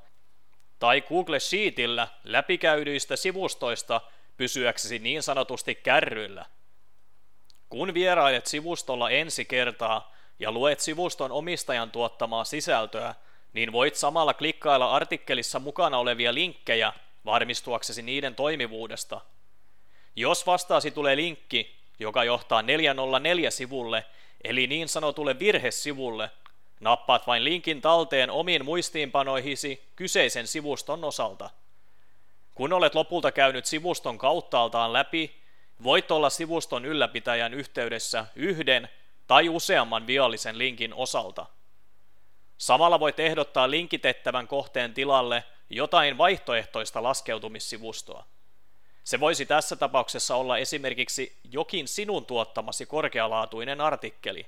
tai 0.79 1.01
Google 1.01 1.41
Sheetillä 1.41 2.09
läpikäydyistä 2.25 3.17
sivustoista 3.17 4.01
pysyäksesi 4.37 4.99
niin 4.99 5.23
sanotusti 5.23 5.75
kärryillä. 5.75 6.47
Kun 7.69 7.95
vierailet 7.95 8.47
sivustolla 8.47 9.11
ensi 9.11 9.45
kertaa 9.45 10.15
ja 10.39 10.53
luet 10.53 10.81
sivuston 10.81 11.33
omistajan 11.33 11.91
tuottamaa 11.91 12.45
sisältöä, 12.45 13.15
niin 13.53 13.73
voit 13.73 13.95
samalla 13.95 14.35
klikkailla 14.35 14.91
artikkelissa 14.91 15.59
mukana 15.59 15.99
olevia 15.99 16.35
linkkejä 16.35 16.93
varmistuaksesi 17.25 18.03
niiden 18.03 18.35
toimivuudesta. 18.35 19.21
Jos 20.17 20.47
vastaasi 20.47 20.91
tulee 20.91 21.17
linkki, 21.17 21.77
joka 21.99 22.25
johtaa 22.25 22.63
404-sivulle, 22.63 24.05
eli 24.45 24.67
niin 24.67 24.89
sanotulle 24.89 25.39
virhesivulle, 25.39 26.31
nappaat 26.81 27.27
vain 27.27 27.45
linkin 27.45 27.81
talteen 27.81 28.31
omiin 28.31 28.65
muistiinpanoihisi 28.65 29.89
kyseisen 29.97 30.47
sivuston 30.47 31.05
osalta. 31.05 31.51
Kun 32.55 32.73
olet 32.73 32.95
lopulta 32.95 33.33
käynyt 33.33 33.67
sivuston 33.67 34.19
kauttaaltaan 34.19 34.93
läpi, 34.93 35.37
voit 35.83 36.11
olla 36.11 36.31
sivuston 36.31 36.85
ylläpitäjän 36.85 37.55
yhteydessä 37.55 38.27
yhden 38.37 38.89
tai 39.27 39.49
useamman 39.49 40.07
viallisen 40.07 40.59
linkin 40.59 40.95
osalta. 40.95 41.47
Samalla 42.59 43.01
voit 43.01 43.21
ehdottaa 43.21 43.71
linkitettävän 43.71 44.49
kohteen 44.49 44.95
tilalle 44.95 45.45
jotain 45.71 46.19
vaihtoehtoista 46.19 47.03
laskeutumissivustoa. 47.03 48.25
Se 49.05 49.21
voisi 49.21 49.47
tässä 49.47 49.77
tapauksessa 49.77 50.37
olla 50.37 50.59
esimerkiksi 50.59 51.39
jokin 51.45 51.89
sinun 51.89 52.27
tuottamasi 52.27 52.87
korkealaatuinen 52.87 53.81
artikkeli. 53.81 54.47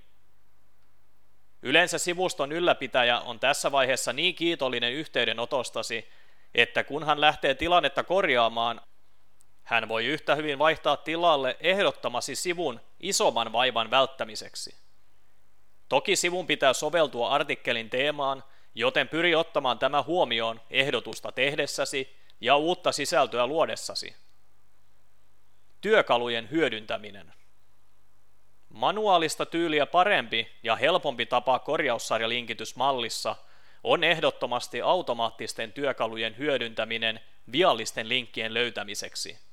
Yleensä 1.62 1.98
sivuston 1.98 2.52
ylläpitäjä 2.52 3.20
on 3.20 3.40
tässä 3.40 3.72
vaiheessa 3.72 4.12
niin 4.12 4.34
kiitollinen 4.34 4.92
yhteydenotostasi, 4.92 6.08
että 6.54 6.84
kun 6.84 7.06
hän 7.06 7.20
lähtee 7.20 7.54
tilannetta 7.54 8.04
korjaamaan, 8.04 8.80
hän 9.66 9.88
voi 9.88 10.06
yhtä 10.06 10.34
hyvin 10.34 10.58
vaihtaa 10.58 10.96
tilalle 10.96 11.56
ehdottamasi 11.60 12.36
sivun 12.36 12.80
isomman 13.00 13.52
vaivan 13.52 13.90
välttämiseksi. 13.90 14.76
Toki 15.88 16.16
sivun 16.16 16.46
pitää 16.46 16.72
soveltua 16.72 17.28
artikkelin 17.28 17.90
teemaan, 17.90 18.44
joten 18.74 19.08
pyri 19.08 19.34
ottamaan 19.34 19.78
tämä 19.78 20.02
huomioon 20.02 20.60
ehdotusta 20.70 21.32
tehdessäsi 21.32 22.16
ja 22.40 22.56
uutta 22.56 22.92
sisältöä 22.92 23.46
luodessasi. 23.46 24.16
Työkalujen 25.80 26.50
hyödyntäminen. 26.50 27.32
Manuaalista 28.68 29.46
tyyliä 29.46 29.86
parempi 29.86 30.48
ja 30.62 30.76
helpompi 30.76 31.26
tapa 31.26 31.58
korjaussarjalinkitysmallissa 31.58 33.36
on 33.84 34.04
ehdottomasti 34.04 34.82
automaattisten 34.82 35.72
työkalujen 35.72 36.38
hyödyntäminen 36.38 37.20
viallisten 37.52 38.08
linkkien 38.08 38.54
löytämiseksi. 38.54 39.45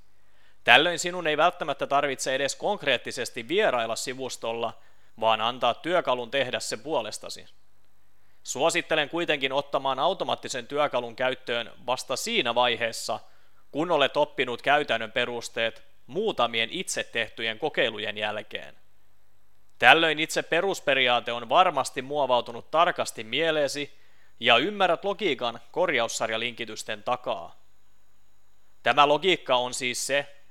Tällöin 0.63 0.99
sinun 0.99 1.27
ei 1.27 1.37
välttämättä 1.37 1.87
tarvitse 1.87 2.35
edes 2.35 2.55
konkreettisesti 2.55 3.47
vierailla 3.47 3.95
sivustolla, 3.95 4.81
vaan 5.19 5.41
antaa 5.41 5.73
työkalun 5.73 6.31
tehdä 6.31 6.59
se 6.59 6.77
puolestasi. 6.77 7.45
Suosittelen 8.43 9.09
kuitenkin 9.09 9.53
ottamaan 9.53 9.99
automaattisen 9.99 10.67
työkalun 10.67 11.15
käyttöön 11.15 11.71
vasta 11.85 12.15
siinä 12.15 12.55
vaiheessa, 12.55 13.19
kun 13.71 13.91
olet 13.91 14.17
oppinut 14.17 14.61
käytännön 14.61 15.11
perusteet 15.11 15.83
muutamien 16.07 16.69
itse 16.71 17.03
tehtyjen 17.03 17.59
kokeilujen 17.59 18.17
jälkeen. 18.17 18.75
Tällöin 19.79 20.19
itse 20.19 20.43
perusperiaate 20.43 21.31
on 21.31 21.49
varmasti 21.49 22.01
muovautunut 22.01 22.71
tarkasti 22.71 23.23
mieleesi 23.23 23.99
ja 24.39 24.57
ymmärrät 24.57 25.05
logiikan 25.05 25.59
korjaussarjalinkitysten 25.71 27.03
takaa. 27.03 27.55
Tämä 28.83 29.07
logiikka 29.07 29.55
on 29.55 29.73
siis 29.73 30.07
se, 30.07 30.42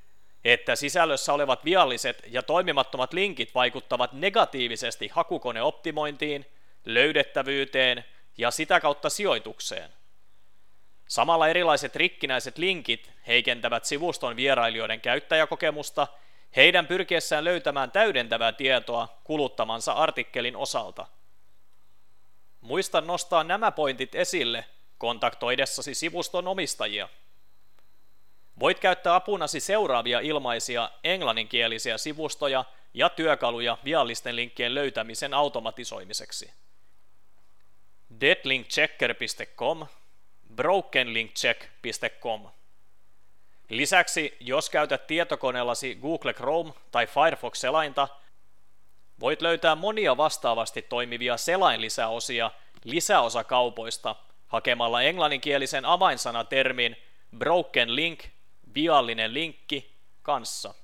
että 0.45 0.77
sisällössä 0.77 1.33
olevat 1.33 1.65
vialliset 1.65 2.23
ja 2.27 2.43
toimimattomat 2.43 3.13
linkit 3.13 3.55
vaikuttavat 3.55 4.13
negatiivisesti 4.13 5.09
hakukoneoptimointiin, 5.09 6.47
löydettävyyteen 6.85 8.05
ja 8.39 8.51
sitä 8.51 8.81
kautta 8.81 9.11
sijoitukseen. 9.11 9.91
Samalla 11.09 11.49
erilaiset 11.49 11.97
rikkinäiset 11.97 12.59
linkit 12.59 13.13
heikentävät 13.27 13.85
sivuston 13.85 14.37
vierailijoiden 14.37 15.01
käyttäjäkokemusta 15.01 16.07
heidän 16.57 16.87
pyrkiessään 16.87 17.45
löytämään 17.45 17.91
täydentävää 17.91 18.53
tietoa 18.53 19.09
kuluttamansa 19.25 19.93
artikkelin 19.93 20.57
osalta. 20.57 21.07
Muista 22.61 23.01
nostaa 23.01 23.45
nämä 23.45 23.71
pointit 23.71 24.15
esille 24.15 24.65
kontaktoidessasi 24.99 25.95
sivuston 25.95 26.49
omistajia. 26.49 27.09
Voit 28.63 28.81
käyttää 28.81 29.15
apunasi 29.15 29.61
seuraavia 29.61 30.21
ilmaisia 30.21 30.91
englanninkielisiä 31.05 31.99
sivustoja 31.99 32.65
ja 32.95 33.09
työkaluja 33.09 33.79
viallisten 33.85 34.37
linkkien 34.37 34.75
löytämisen 34.75 35.35
automatisoimiseksi. 35.35 36.53
deadlinkchecker.com, 38.21 39.87
brokenlinkcheck.com. 40.55 42.49
Lisäksi, 43.69 44.37
jos 44.41 44.71
käytät 44.71 45.07
tietokoneellasi 45.07 45.95
Google 45.95 46.35
Chrome 46.35 46.73
tai 46.91 47.07
Firefox-selainta, 47.07 48.09
voit 49.21 49.43
löytää 49.43 49.75
monia 49.75 50.17
vastaavasti 50.17 50.83
toimivia 50.83 51.37
selainlisäosia 51.37 52.51
lisäosakaupoista 52.85 54.17
hakemalla 54.47 55.03
englanninkielisen 55.03 55.85
avainsanatermin 55.85 56.97
broken 57.39 57.97
link 57.97 58.25
viallinen 58.75 59.35
linkki 59.35 59.97
kanssa. 60.23 60.75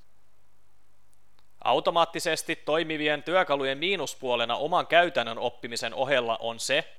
Automaattisesti 1.65 2.57
toimivien 2.57 3.23
työkalujen 3.23 3.79
miinuspuolena 3.79 4.57
oman 4.57 4.87
käytännön 4.87 5.39
oppimisen 5.39 5.95
ohella 5.95 6.37
on 6.37 6.61
se, 6.61 6.95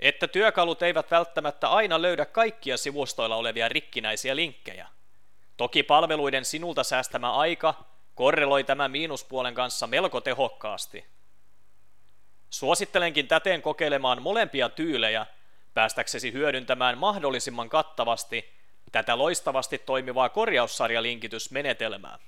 että 0.00 0.28
työkalut 0.28 0.82
eivät 0.82 1.10
välttämättä 1.10 1.68
aina 1.68 2.02
löydä 2.02 2.26
kaikkia 2.26 2.76
sivustoilla 2.76 3.36
olevia 3.36 3.68
rikkinäisiä 3.68 4.36
linkkejä. 4.36 4.88
Toki 5.56 5.82
palveluiden 5.82 6.44
sinulta 6.44 6.84
säästämä 6.84 7.32
aika 7.32 7.74
korreloi 8.14 8.64
tämän 8.64 8.90
miinuspuolen 8.90 9.54
kanssa 9.54 9.86
melko 9.86 10.20
tehokkaasti. 10.20 11.04
Suosittelenkin 12.50 13.28
täten 13.28 13.62
kokeilemaan 13.62 14.22
molempia 14.22 14.68
tyylejä 14.68 15.26
päästäksesi 15.74 16.32
hyödyntämään 16.32 16.98
mahdollisimman 16.98 17.68
kattavasti 17.68 18.61
tätä 18.92 19.18
loistavasti 19.18 19.78
toimivaa 19.78 20.28
korjaussarjalinkitysmenetelmää. 20.28 22.18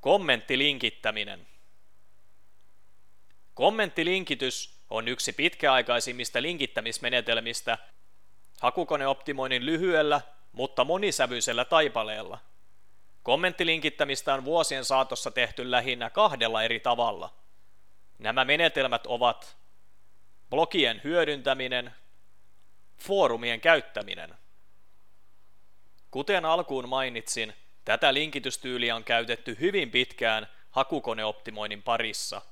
Kommenttilinkittäminen. 0.00 1.46
Kommenttilinkitys 3.54 4.80
on 4.90 5.08
yksi 5.08 5.32
pitkäaikaisimmista 5.32 6.42
linkittämismenetelmistä 6.42 7.78
hakukoneoptimoinnin 8.60 9.66
lyhyellä, 9.66 10.20
mutta 10.52 10.84
monisävyisellä 10.84 11.64
taipaleella. 11.64 12.38
Kommenttilinkittämistä 13.22 14.34
on 14.34 14.44
vuosien 14.44 14.84
saatossa 14.84 15.30
tehty 15.30 15.70
lähinnä 15.70 16.10
kahdella 16.10 16.62
eri 16.62 16.80
tavalla. 16.80 17.34
Nämä 18.18 18.44
menetelmät 18.44 19.06
ovat 19.06 19.56
blogien 20.50 21.00
hyödyntäminen 21.04 21.94
Foorumien 23.02 23.60
käyttäminen. 23.60 24.34
Kuten 26.10 26.44
alkuun 26.44 26.88
mainitsin, 26.88 27.52
tätä 27.84 28.14
linkitystyyliä 28.14 28.96
on 28.96 29.04
käytetty 29.04 29.56
hyvin 29.60 29.90
pitkään 29.90 30.46
hakukoneoptimoinnin 30.70 31.82
parissa. 31.82 32.42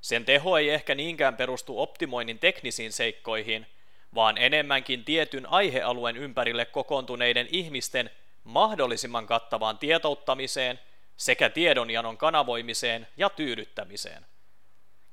Sen 0.00 0.24
teho 0.24 0.58
ei 0.58 0.70
ehkä 0.70 0.94
niinkään 0.94 1.36
perustu 1.36 1.80
optimoinnin 1.80 2.38
teknisiin 2.38 2.92
seikkoihin, 2.92 3.66
vaan 4.14 4.38
enemmänkin 4.38 5.04
tietyn 5.04 5.46
aihealueen 5.46 6.16
ympärille 6.16 6.64
kokoontuneiden 6.64 7.48
ihmisten 7.50 8.10
mahdollisimman 8.44 9.26
kattavaan 9.26 9.78
tietouttamiseen 9.78 10.80
sekä 11.16 11.50
tiedonjanon 11.50 12.18
kanavoimiseen 12.18 13.08
ja 13.16 13.30
tyydyttämiseen. 13.30 14.26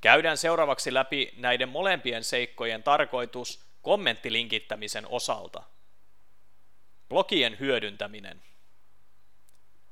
Käydään 0.01 0.37
seuraavaksi 0.37 0.93
läpi 0.93 1.33
näiden 1.37 1.69
molempien 1.69 2.23
seikkojen 2.23 2.83
tarkoitus 2.83 3.72
kommenttilinkittämisen 3.83 5.07
osalta. 5.07 5.63
Blogien 7.09 7.59
hyödyntäminen. 7.59 8.41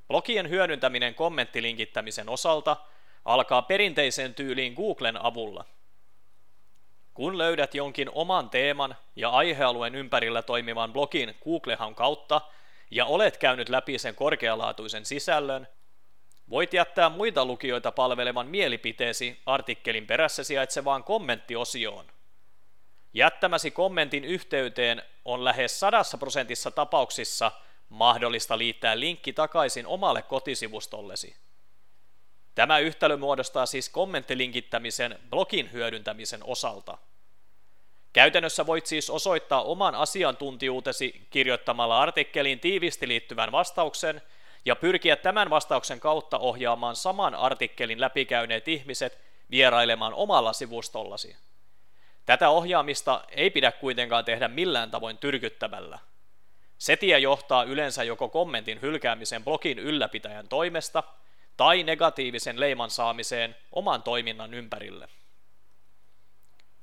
Blogien 0.08 0.50
hyödyntäminen 0.50 1.16
kommenttilinkittämisen 1.16 2.30
osalta 2.30 2.78
alkaa 3.26 3.62
perinteisen 3.62 4.36
tyyliin 4.36 4.74
Googlen 4.74 5.26
avulla. 5.26 5.66
Kun 7.14 7.38
löydät 7.38 7.76
jonkin 7.76 8.10
oman 8.14 8.50
teeman 8.50 8.96
ja 9.16 9.30
aihealueen 9.30 9.96
ympärillä 9.96 10.42
toimivan 10.42 10.94
blogin 10.94 11.36
Googlehan 11.44 11.96
kautta 11.96 12.42
ja 12.92 13.06
olet 13.06 13.38
käynyt 13.38 13.70
läpi 13.70 13.98
sen 13.98 14.16
korkealaatuisen 14.16 15.06
sisällön, 15.06 15.68
voit 16.50 16.74
jättää 16.74 17.10
muita 17.10 17.46
lukijoita 17.46 17.92
palvelevan 17.92 18.48
mielipiteesi 18.48 19.42
artikkelin 19.46 20.08
perässä 20.08 20.44
sijaitsevaan 20.44 21.04
kommenttiosioon– 21.04 22.06
Jättämäsi 23.14 23.72
kommentin 23.72 24.24
yhteyteen 24.24 25.04
on 25.26 25.46
lähes 25.46 25.80
sadassa 25.80 26.18
prosentissa 26.18 26.72
tapauksissa 26.72 27.52
mahdollista 27.90 28.58
liittää 28.58 29.00
linkki 29.00 29.34
takaisin 29.34 29.88
omalle 29.88 30.22
kotisivustollesi. 30.22 31.36
Tämä 32.56 32.80
yhtälö 32.80 33.18
muodostaa 33.18 33.66
siis 33.66 33.90
kommenttilinkittämisen 33.90 35.20
blogin 35.30 35.72
hyödyntämisen 35.72 36.44
osalta. 36.44 36.98
Käytännössä 38.14 38.66
voit 38.66 38.86
siis 38.86 39.10
osoittaa 39.10 39.64
oman 39.64 39.96
asiantuntijuutesi 39.96 41.28
kirjoittamalla 41.30 42.02
artikkeliin 42.02 42.60
tiivisti 42.60 43.08
liittyvän 43.08 43.52
vastauksen 43.52 44.22
ja 44.66 44.76
pyrkiä 44.76 45.16
tämän 45.16 45.50
vastauksen 45.50 46.00
kautta 46.00 46.38
ohjaamaan 46.38 46.96
saman 46.96 47.36
artikkelin 47.36 48.02
läpikäyneet 48.02 48.68
ihmiset 48.68 49.20
vierailemaan 49.52 50.14
omalla 50.14 50.54
sivustollasi. 50.54 51.36
Tätä 52.32 52.50
ohjaamista 52.50 53.24
ei 53.30 53.50
pidä 53.50 53.72
kuitenkaan 53.72 54.26
tehdä 54.26 54.48
millään 54.48 54.92
tavoin 54.92 55.18
tyrkyttämällä. 55.18 56.00
Se 56.78 56.96
tie 56.96 57.20
johtaa 57.20 57.64
yleensä 57.64 58.04
joko 58.04 58.30
kommentin 58.30 58.82
hylkäämiseen 58.82 59.44
blogin 59.44 59.80
ylläpitäjän 59.80 60.48
toimesta 60.48 61.04
tai 61.58 61.84
negatiivisen 61.84 62.60
leiman 62.60 62.90
saamiseen 62.90 63.56
oman 63.72 64.04
toiminnan 64.04 64.54
ympärille. 64.54 65.08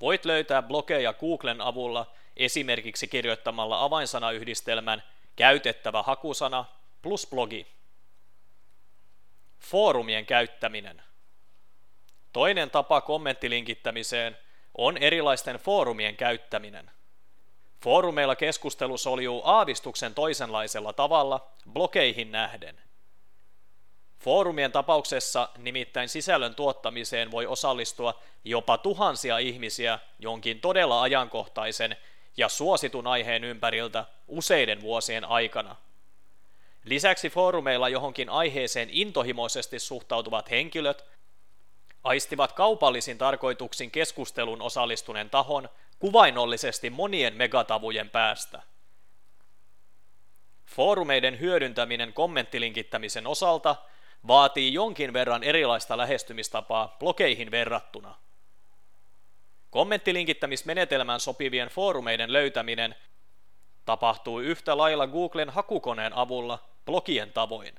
Voit 0.01 0.25
löytää 0.25 0.63
blogeja 0.63 1.13
Googlen 1.13 1.61
avulla 1.61 2.15
esimerkiksi 2.37 3.09
kirjoittamalla 3.09 3.85
avainsanayhdistelmän 3.85 5.03
käytettävä 5.37 6.03
hakusana 6.03 6.65
plus 7.03 7.27
blogi. 7.31 7.67
Foorumien 9.59 10.27
käyttäminen. 10.27 11.03
Toinen 12.33 12.71
tapa 12.71 13.01
kommenttilinkittämiseen 13.01 14.37
on 14.79 14.97
erilaisten 14.97 15.57
foorumien 15.57 16.17
käyttäminen. 16.17 16.91
Foorumeilla 17.83 18.37
keskustelu 18.37 18.99
soljuu 18.99 19.43
aavistuksen 19.45 20.15
toisenlaisella 20.15 20.93
tavalla 20.93 21.51
blokeihin 21.73 22.33
nähden. 22.33 22.81
Foorumien 24.19 24.73
tapauksessa 24.73 25.49
nimittäin 25.59 26.09
sisällön 26.09 26.55
tuottamiseen 26.55 27.31
voi 27.31 27.47
osallistua 27.47 28.21
jopa 28.45 28.79
tuhansia 28.79 29.39
ihmisiä 29.39 29.99
jonkin 30.19 30.61
todella 30.61 31.03
ajankohtaisen 31.03 31.97
ja 32.37 32.49
suositun 32.49 33.07
aiheen 33.07 33.45
ympäriltä 33.45 34.05
useiden 34.29 34.81
vuosien 34.81 35.25
aikana. 35.25 35.77
Lisäksi 36.85 37.31
foorumeilla 37.31 37.89
johonkin 37.89 38.31
aiheeseen 38.31 38.89
intohimoisesti 38.93 39.79
suhtautuvat 39.79 40.51
henkilöt 40.51 41.05
aistivat 42.05 42.53
kaupallisin 42.53 43.19
tarkoituksin 43.19 43.91
keskustelun 43.91 44.63
osallistuneen 44.63 45.31
tahon 45.31 45.69
kuvainnollisesti 45.99 46.91
monien 46.91 47.35
megatavujen 47.35 48.11
päästä. 48.11 48.63
Foorumeiden 50.67 51.41
hyödyntäminen 51.41 52.13
kommenttilinkittämisen 52.13 53.27
osalta 53.27 53.77
vaatii 54.27 54.73
jonkin 54.73 55.13
verran 55.13 55.43
erilaista 55.43 55.97
lähestymistapaa 55.97 56.97
blogeihin 56.99 57.51
verrattuna. 57.51 58.15
Kommenttilinkittämismenetelmään 59.71 61.21
sopivien 61.21 61.69
foorumeiden 61.69 62.33
löytäminen 62.33 62.95
tapahtuu 63.85 64.41
yhtä 64.41 64.77
lailla 64.77 65.07
Googlen 65.07 65.51
hakukoneen 65.51 66.13
avulla 66.13 66.59
blogien 66.87 67.33
tavoin. 67.33 67.75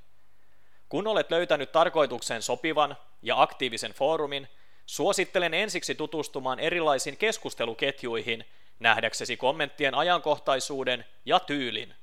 Kun 0.89 1.07
olet 1.07 1.31
löytänyt 1.31 1.71
tarkoituksen 1.71 2.41
sopivan 2.41 2.97
ja 3.21 3.41
aktiivisen 3.41 3.91
foorumin, 3.91 4.47
suosittelen 4.85 5.53
ensiksi 5.53 5.95
tutustumaan 5.95 6.59
erilaisiin 6.59 7.17
keskusteluketjuihin 7.17 8.45
nähdäksesi 8.79 9.37
kommenttien 9.37 9.95
ajankohtaisuuden 9.95 11.05
ja 11.25 11.39
tyylin. 11.39 11.93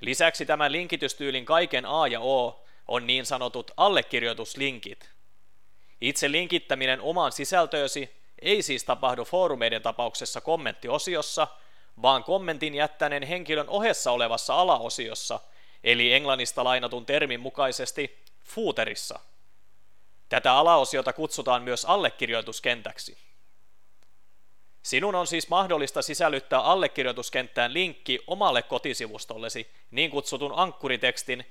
Lisäksi 0.00 0.46
tämän 0.46 0.72
linkitystyylin 0.72 1.44
kaiken 1.44 1.86
A 1.86 2.06
ja 2.06 2.20
O 2.20 2.64
on 2.88 3.06
niin 3.06 3.26
sanotut 3.26 3.70
allekirjoituslinkit. 3.76 5.10
Itse 6.00 6.32
linkittäminen 6.32 7.00
omaan 7.00 7.32
sisältöösi 7.32 8.10
ei 8.42 8.62
siis 8.62 8.84
tapahdu 8.84 9.24
foorumeiden 9.24 9.82
tapauksessa 9.82 10.40
kommenttiosiossa, 10.40 11.48
vaan 12.02 12.24
kommentin 12.24 12.74
jättäneen 12.74 13.22
henkilön 13.22 13.68
ohessa 13.68 14.12
olevassa 14.12 14.54
alaosiossa, 14.54 15.40
eli 15.88 16.12
englannista 16.12 16.64
lainatun 16.64 17.06
termin 17.06 17.40
mukaisesti 17.40 18.18
footerissa. 18.44 19.20
Tätä 20.28 20.54
alaosiota 20.54 21.12
kutsutaan 21.12 21.62
myös 21.62 21.84
allekirjoituskentäksi. 21.84 23.18
Sinun 24.82 25.14
on 25.14 25.26
siis 25.26 25.48
mahdollista 25.48 26.02
sisällyttää 26.02 26.60
allekirjoituskenttään 26.60 27.74
linkki 27.74 28.18
omalle 28.26 28.62
kotisivustollesi 28.62 29.70
niin 29.90 30.10
kutsutun 30.10 30.52
ankkuritekstin 30.56 31.46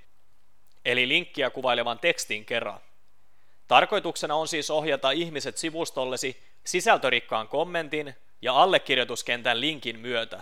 eli 0.86 1.08
linkkiä 1.08 1.50
kuvailevan 1.50 2.00
tekstin 2.00 2.46
kerran. 2.46 2.80
Tarkoituksena 3.68 4.36
on 4.36 4.48
siis 4.48 4.70
ohjata 4.70 5.12
ihmiset 5.12 5.58
sivustollesi 5.58 6.44
sisältörikkaan 6.66 7.48
kommentin 7.48 8.16
ja 8.42 8.54
allekirjoituskentän 8.54 9.62
linkin 9.62 10.00
myötä. 10.00 10.42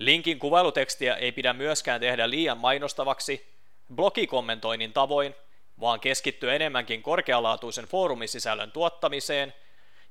Linkin 0.00 0.38
kuvailutekstiä 0.38 1.14
ei 1.14 1.32
pidä 1.32 1.52
myöskään 1.52 2.00
tehdä 2.00 2.30
liian 2.30 2.58
mainostavaksi 2.58 3.54
blogikommentoinnin 3.94 4.92
tavoin, 4.92 5.34
vaan 5.80 6.00
keskittyä 6.00 6.54
enemmänkin 6.54 7.02
korkealaatuisen 7.02 7.84
foorumisisällön 7.84 8.72
tuottamiseen 8.72 9.54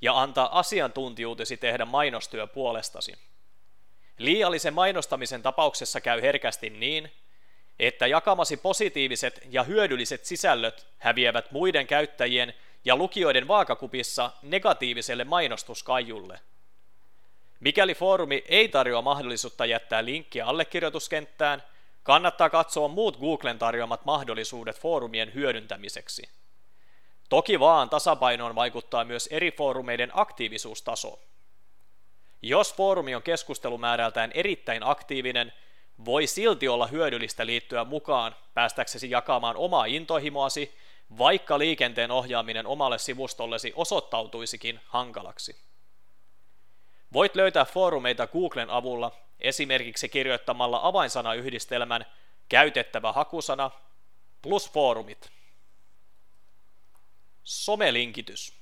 ja 0.02 0.22
antaa 0.22 0.60
asiantuntijuutesi 0.60 1.58
tehdä 1.58 1.86
mainostyö 1.86 2.48
puolestasi. 2.48 3.14
Liiallisen 4.18 4.74
mainostamisen 4.74 5.42
tapauksessa 5.42 6.02
käy 6.02 6.22
herkästi 6.22 6.70
niin, 6.70 7.12
että 7.80 8.08
jakamasi 8.08 8.58
positiiviset 8.58 9.42
ja 9.50 9.64
hyödylliset 9.64 10.26
sisällöt 10.26 10.88
häviävät 10.98 11.52
muiden 11.52 11.88
käyttäjien 11.88 12.54
ja 12.86 12.96
lukijoiden 12.96 13.48
vaakakupissa 13.48 14.32
negatiiviselle 14.42 15.24
mainostuskaijulle. 15.24 16.40
Mikäli 17.60 17.96
foorumi 17.96 18.44
ei 18.48 18.70
tarjoa 18.70 19.02
mahdollisuutta 19.02 19.66
jättää 19.66 20.06
linkkiä 20.06 20.46
allekirjoituskenttään, 20.46 21.64
kannattaa 22.04 22.50
katsoa 22.50 22.88
muut 22.88 23.18
Googlen 23.18 23.60
tarjoamat 23.60 24.06
mahdollisuudet 24.06 24.80
foorumien 24.80 25.34
hyödyntämiseksi. 25.34 26.30
Toki 27.30 27.60
vaan 27.60 27.90
tasapainoon 27.90 28.56
vaikuttaa 28.56 29.06
myös 29.06 29.28
eri 29.32 29.52
foorumeiden 29.52 30.12
aktiivisuustaso. 30.14 31.20
Jos 32.42 32.74
foorumi 32.74 33.16
on 33.16 33.24
keskustelumäärältään 33.24 34.32
erittäin 34.34 34.84
aktiivinen, 34.84 35.54
voi 36.06 36.28
silti 36.28 36.68
olla 36.68 36.88
hyödyllistä 36.88 37.46
liittyä 37.46 37.84
mukaan 37.84 38.36
päästäksesi 38.54 39.10
jakamaan 39.10 39.56
omaa 39.56 39.86
intohimoasi, 39.86 40.76
vaikka 41.18 41.60
liikenteen 41.60 42.12
ohjaaminen 42.12 42.68
omalle 42.68 42.98
sivustollesi 42.98 43.74
osoittautuisikin 43.76 44.80
hankalaksi. 44.86 45.69
Voit 47.14 47.36
löytää 47.36 47.66
foorumeita 47.66 48.28
Googlen 48.28 48.70
avulla 48.70 49.12
esimerkiksi 49.40 50.10
kirjoittamalla 50.10 50.80
avainsanayhdistelmän 50.84 52.06
käytettävä 52.50 53.12
hakusana 53.12 53.72
plus 54.42 54.72
foorumit. 54.72 55.32
Somelinkitys. 57.44 58.54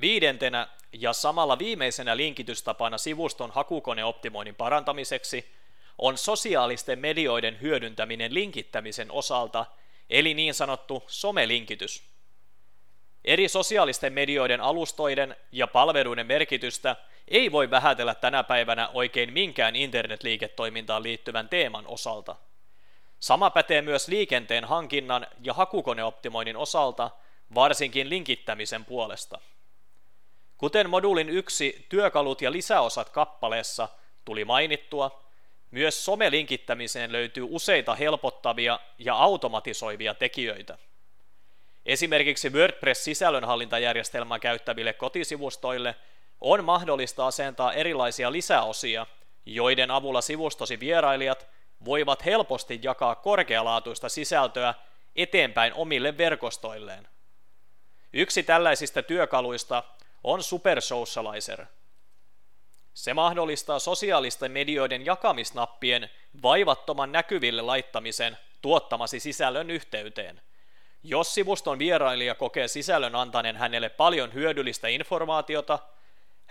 Viidentenä 0.00 0.68
ja 0.92 1.12
samalla 1.12 1.58
viimeisenä 1.58 2.16
linkitystapana 2.16 2.98
sivuston 2.98 3.50
hakukoneoptimoinnin 3.50 4.54
parantamiseksi– 4.54 5.44
on 5.98 6.18
sosiaalisten 6.18 6.98
medioiden 6.98 7.60
hyödyntäminen 7.60 8.34
linkittämisen 8.34 9.12
osalta, 9.12 9.66
eli 10.10 10.34
niin 10.34 10.54
sanottu 10.54 11.02
somelinkitys. 11.06 12.02
Eri 13.24 13.48
sosiaalisten 13.48 14.12
medioiden 14.12 14.60
alustoiden 14.60 15.36
ja 15.52 15.66
palveluiden 15.66 16.26
merkitystä 16.26 16.96
ei 17.28 17.52
voi 17.52 17.70
vähätellä 17.70 18.14
tänä 18.14 18.42
päivänä 18.42 18.88
oikein 18.88 19.32
minkään 19.32 19.76
internetliiketoimintaan 19.76 21.02
liittyvän 21.02 21.48
teeman 21.48 21.86
osalta. 21.86 22.36
Sama 23.20 23.50
pätee 23.50 23.82
myös 23.82 24.08
liikenteen 24.08 24.64
hankinnan 24.64 25.26
ja 25.42 25.54
hakukoneoptimoinnin 25.54 26.56
osalta, 26.56 27.10
varsinkin 27.54 28.08
linkittämisen 28.08 28.84
puolesta. 28.84 29.40
Kuten 30.58 30.90
moduulin 30.90 31.28
yksi 31.28 31.86
työkalut 31.88 32.42
ja 32.42 32.52
lisäosat 32.52 33.10
kappaleessa 33.10 33.88
tuli 34.24 34.44
mainittua, 34.44 35.22
myös 35.70 36.04
somelinkittämiseen 36.04 37.12
löytyy 37.12 37.46
useita 37.50 37.94
helpottavia 37.94 38.78
ja 38.98 39.14
automatisoivia 39.14 40.14
tekijöitä. 40.14 40.78
Esimerkiksi 41.86 42.50
WordPress-sisällönhallintajärjestelmää 42.50 44.38
käyttäville 44.38 44.92
kotisivustoille 44.92 45.94
on 46.42 46.64
mahdollista 46.64 47.26
asentaa 47.26 47.72
erilaisia 47.72 48.32
lisäosia, 48.32 49.06
joiden 49.46 49.90
avulla 49.90 50.20
sivustosi 50.20 50.80
vierailijat 50.80 51.46
voivat 51.84 52.24
helposti 52.24 52.80
jakaa 52.82 53.14
korkealaatuista 53.14 54.08
sisältöä 54.08 54.74
eteenpäin 55.16 55.74
omille 55.74 56.18
verkostoilleen. 56.18 57.08
Yksi 58.12 58.42
tällaisista 58.42 59.02
työkaluista 59.02 59.82
on 60.24 60.42
Super 60.42 60.80
Socializer– 60.80 61.66
se 62.94 63.14
mahdollistaa 63.14 63.78
sosiaalisten 63.78 64.52
medioiden 64.52 65.06
jakamisnappien 65.06 66.10
vaivattoman 66.42 67.12
näkyville 67.12 67.62
laittamisen 67.62 68.38
tuottamasi 68.62 69.20
sisällön 69.20 69.70
yhteyteen. 69.70 70.40
Jos 71.02 71.34
sivuston 71.34 71.78
vierailija 71.78 72.34
kokee 72.34 72.68
sisällön 72.68 73.14
antaneen 73.14 73.56
hänelle 73.56 73.88
paljon 73.88 74.34
hyödyllistä 74.34 74.88
informaatiota, 74.88 75.78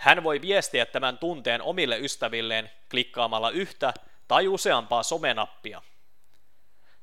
hän 0.02 0.24
voi 0.24 0.40
viestiä 0.40 0.86
tämän 0.86 1.18
tunteen 1.18 1.62
omille 1.62 1.98
ystävilleen 1.98 2.70
klikkaamalla 2.90 3.50
yhtä 3.50 3.94
tai 4.28 4.48
useampaa 4.48 5.02
somenappia. 5.02 5.82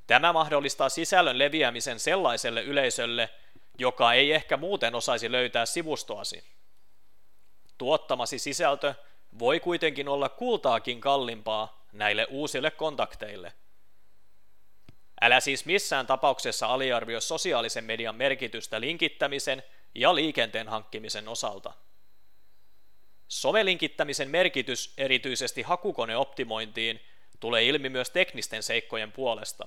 Tämä 0.06 0.32
mahdollistaa 0.32 0.88
sisällön 0.88 1.38
leviämisen 1.38 2.00
sellaiselle 2.00 2.62
yleisölle, 2.62 3.30
joka 3.78 4.12
ei 4.12 4.32
ehkä 4.32 4.56
muuten 4.56 4.94
osaisi 4.94 5.32
löytää 5.32 5.66
sivustoasi. 5.66 6.44
Tuottamasi 7.78 8.38
sisältö 8.38 8.94
voi 9.38 9.60
kuitenkin 9.60 10.08
olla 10.08 10.28
kultaakin 10.28 11.00
kalliimpaa 11.00 11.86
näille 11.92 12.26
uusille 12.30 12.70
kontakteille. 12.70 13.52
Älä 15.20 15.40
siis 15.40 15.64
missään 15.64 16.06
tapauksessa 16.06 16.66
aliarvioi 16.66 17.22
sosiaalisen 17.22 17.84
median 17.84 18.14
merkitystä 18.14 18.80
linkittämisen 18.80 19.62
ja 19.94 20.14
liikenteen 20.14 20.68
hankkimisen 20.68 21.28
osalta. 21.28 21.72
Somelinkittämisen 23.30 24.30
merkitys 24.30 24.94
erityisesti 24.98 25.62
hakukoneoptimointiin 25.62 27.00
tulee 27.40 27.64
ilmi 27.64 27.88
myös 27.88 28.10
teknisten 28.10 28.62
seikkojen 28.62 29.12
puolesta. 29.12 29.66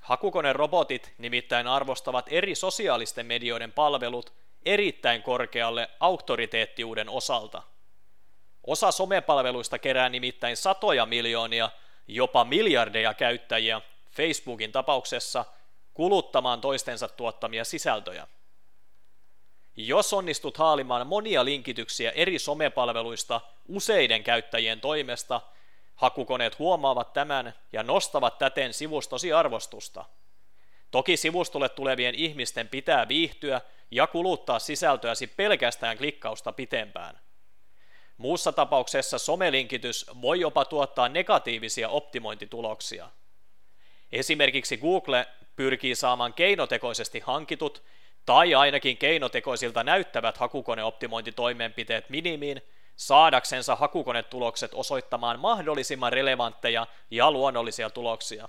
Hakukonerobotit 0.00 1.12
nimittäin 1.18 1.66
arvostavat 1.66 2.26
eri 2.30 2.54
sosiaalisten 2.54 3.26
medioiden 3.26 3.72
palvelut 3.72 4.32
erittäin 4.64 5.22
korkealle 5.22 5.90
auktoriteettiuden 6.00 7.08
osalta. 7.08 7.62
Osa 8.66 8.90
somepalveluista 8.90 9.78
kerää 9.78 10.08
nimittäin 10.08 10.56
satoja 10.56 11.06
miljoonia, 11.06 11.70
jopa 12.08 12.44
miljardeja 12.44 13.14
käyttäjiä 13.14 13.80
Facebookin 14.10 14.72
tapauksessa 14.72 15.44
kuluttamaan 15.94 16.60
toistensa 16.60 17.08
tuottamia 17.08 17.64
sisältöjä. 17.64 18.26
Jos 19.76 20.12
onnistut 20.12 20.56
haalimaan 20.56 21.06
monia 21.06 21.44
linkityksiä 21.44 22.10
eri 22.10 22.38
somepalveluista 22.38 23.40
useiden 23.68 24.24
käyttäjien 24.24 24.80
toimesta, 24.80 25.40
hakukoneet 25.94 26.58
huomaavat 26.58 27.12
tämän 27.12 27.54
ja 27.72 27.82
nostavat 27.82 28.38
täten 28.38 28.74
sivustosi 28.74 29.32
arvostusta. 29.32 30.04
Toki 30.90 31.16
sivustolle 31.16 31.68
tulevien 31.68 32.14
ihmisten 32.14 32.68
pitää 32.68 33.08
viihtyä 33.08 33.60
ja 33.90 34.06
kuluttaa 34.06 34.58
sisältöäsi 34.58 35.26
pelkästään 35.26 35.98
klikkausta 35.98 36.52
pitempään. 36.52 37.20
Muussa 38.16 38.52
tapauksessa 38.52 39.18
somelinkitys 39.18 40.06
voi 40.22 40.40
jopa 40.40 40.64
tuottaa 40.64 41.08
negatiivisia 41.08 41.88
optimointituloksia. 41.88 43.10
Esimerkiksi 44.12 44.76
Google 44.76 45.26
pyrkii 45.56 45.94
saamaan 45.94 46.34
keinotekoisesti 46.34 47.20
hankitut 47.20 47.82
tai 48.26 48.54
ainakin 48.54 48.96
keinotekoisilta 48.96 49.84
näyttävät 49.84 50.36
hakukoneoptimointitoimenpiteet 50.36 52.10
minimiin 52.10 52.62
saadaksensa 52.96 53.76
hakukonetulokset 53.76 54.74
osoittamaan 54.74 55.40
mahdollisimman 55.40 56.12
relevantteja 56.12 56.86
ja 57.10 57.30
luonnollisia 57.30 57.90
tuloksia. 57.90 58.48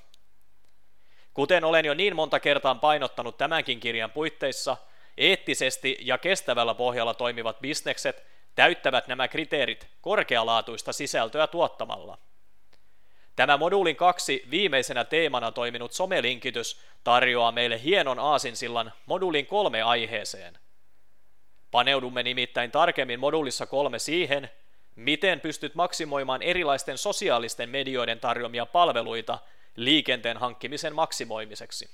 Kuten 1.33 1.63
olen 1.63 1.85
jo 1.85 1.93
niin 1.93 2.15
monta 2.15 2.39
kertaa 2.39 2.75
painottanut 2.75 3.37
tämänkin 3.37 3.79
kirjan 3.79 4.11
puitteissa, 4.11 4.77
eettisesti 5.17 5.97
ja 6.01 6.17
kestävällä 6.17 6.73
pohjalla 6.73 7.13
toimivat 7.13 7.59
bisnekset 7.59 8.23
täyttävät 8.55 9.07
nämä 9.07 9.27
kriteerit 9.27 9.87
korkealaatuista 10.01 10.93
sisältöä 10.93 11.47
tuottamalla. 11.47 12.17
Tämä 13.35 13.57
moduulin 13.57 13.95
kaksi 13.95 14.43
viimeisenä 14.51 15.03
teemana 15.03 15.51
toiminut 15.51 15.91
somelinkitys 15.91 16.79
tarjoaa 17.03 17.51
meille 17.51 17.83
hienon 17.83 18.19
aasinsillan 18.19 18.93
moduulin 19.05 19.45
kolme 19.45 19.81
aiheeseen. 19.81 20.57
Paneudumme 21.71 22.23
nimittäin 22.23 22.71
tarkemmin 22.71 23.19
moduulissa 23.19 23.65
kolme 23.65 23.99
siihen, 23.99 24.49
miten 24.95 25.39
pystyt 25.39 25.75
maksimoimaan 25.75 26.41
erilaisten 26.41 26.97
sosiaalisten 26.97 27.69
medioiden 27.69 28.19
tarjoamia 28.19 28.65
palveluita 28.65 29.39
liikenteen 29.75 30.37
hankkimisen 30.37 30.95
maksimoimiseksi. 30.95 31.89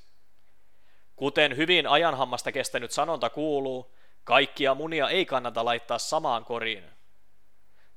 Kuten 1.15 1.57
hyvin 1.57 1.87
ajanhammasta 1.87 2.51
kestänyt 2.51 2.91
sanonta 2.91 3.29
kuuluu, 3.29 3.95
kaikkia 4.23 4.75
munia 4.75 5.09
ei 5.09 5.25
kannata 5.25 5.65
laittaa 5.65 5.97
samaan 5.97 6.45
koriin. 6.45 6.83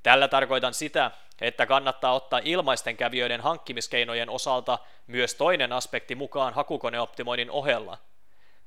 Tällä 0.02 0.28
tarkoitan 0.28 0.74
sitä, 0.74 1.11
että 1.46 1.66
kannattaa 1.66 2.14
ottaa 2.14 2.40
ilmaisten 2.44 2.96
kävijöiden 2.96 3.40
hankkimiskeinojen 3.40 4.30
osalta 4.30 4.78
myös 5.07 5.35
toinen 5.35 5.72
aspekti 5.72 6.14
mukaan 6.14 6.54
hakukoneoptimoinnin 6.54 7.50
ohella. 7.50 7.98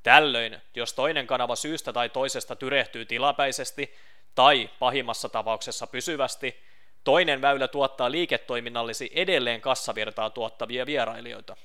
Tällöin, 0.04 0.62
jos 0.76 0.94
toinen 0.94 1.28
kanava 1.28 1.56
syystä 1.56 1.94
tai 1.94 2.10
toisesta 2.10 2.56
tyrehtyy 2.56 3.06
tilapäisesti 3.06 3.94
tai 4.36 4.70
pahimmassa 4.80 5.30
tapauksessa 5.30 5.88
pysyvästi, 5.88 6.64
toinen 7.04 7.42
väylä 7.42 7.68
tuottaa 7.68 8.12
liiketoiminnallisi 8.12 9.12
edelleen 9.14 9.62
kassavirtaa 9.62 10.30
tuottavia 10.30 10.86
vierailijoita. 10.86 11.56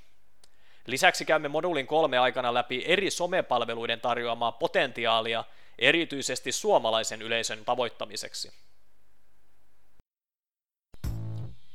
Lisäksi 0.87 1.25
käymme 1.25 1.49
moduulin 1.49 1.87
kolme 1.87 2.19
aikana 2.19 2.55
läpi 2.55 2.85
eri 2.87 3.11
somepalveluiden 3.11 4.01
tarjoamaa 4.01 4.53
potentiaalia 4.53 5.45
erityisesti 5.79 6.53
suomalaisen 6.53 7.23
yleisön 7.23 7.65
tavoittamiseksi. 7.65 8.53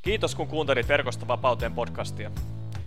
Kiitos 0.08 0.36
kun 0.36 0.48
kuuntelit 0.48 0.88
Verkosta 0.88 1.28
vapauteen 1.28 1.74
podcastia. 1.74 2.32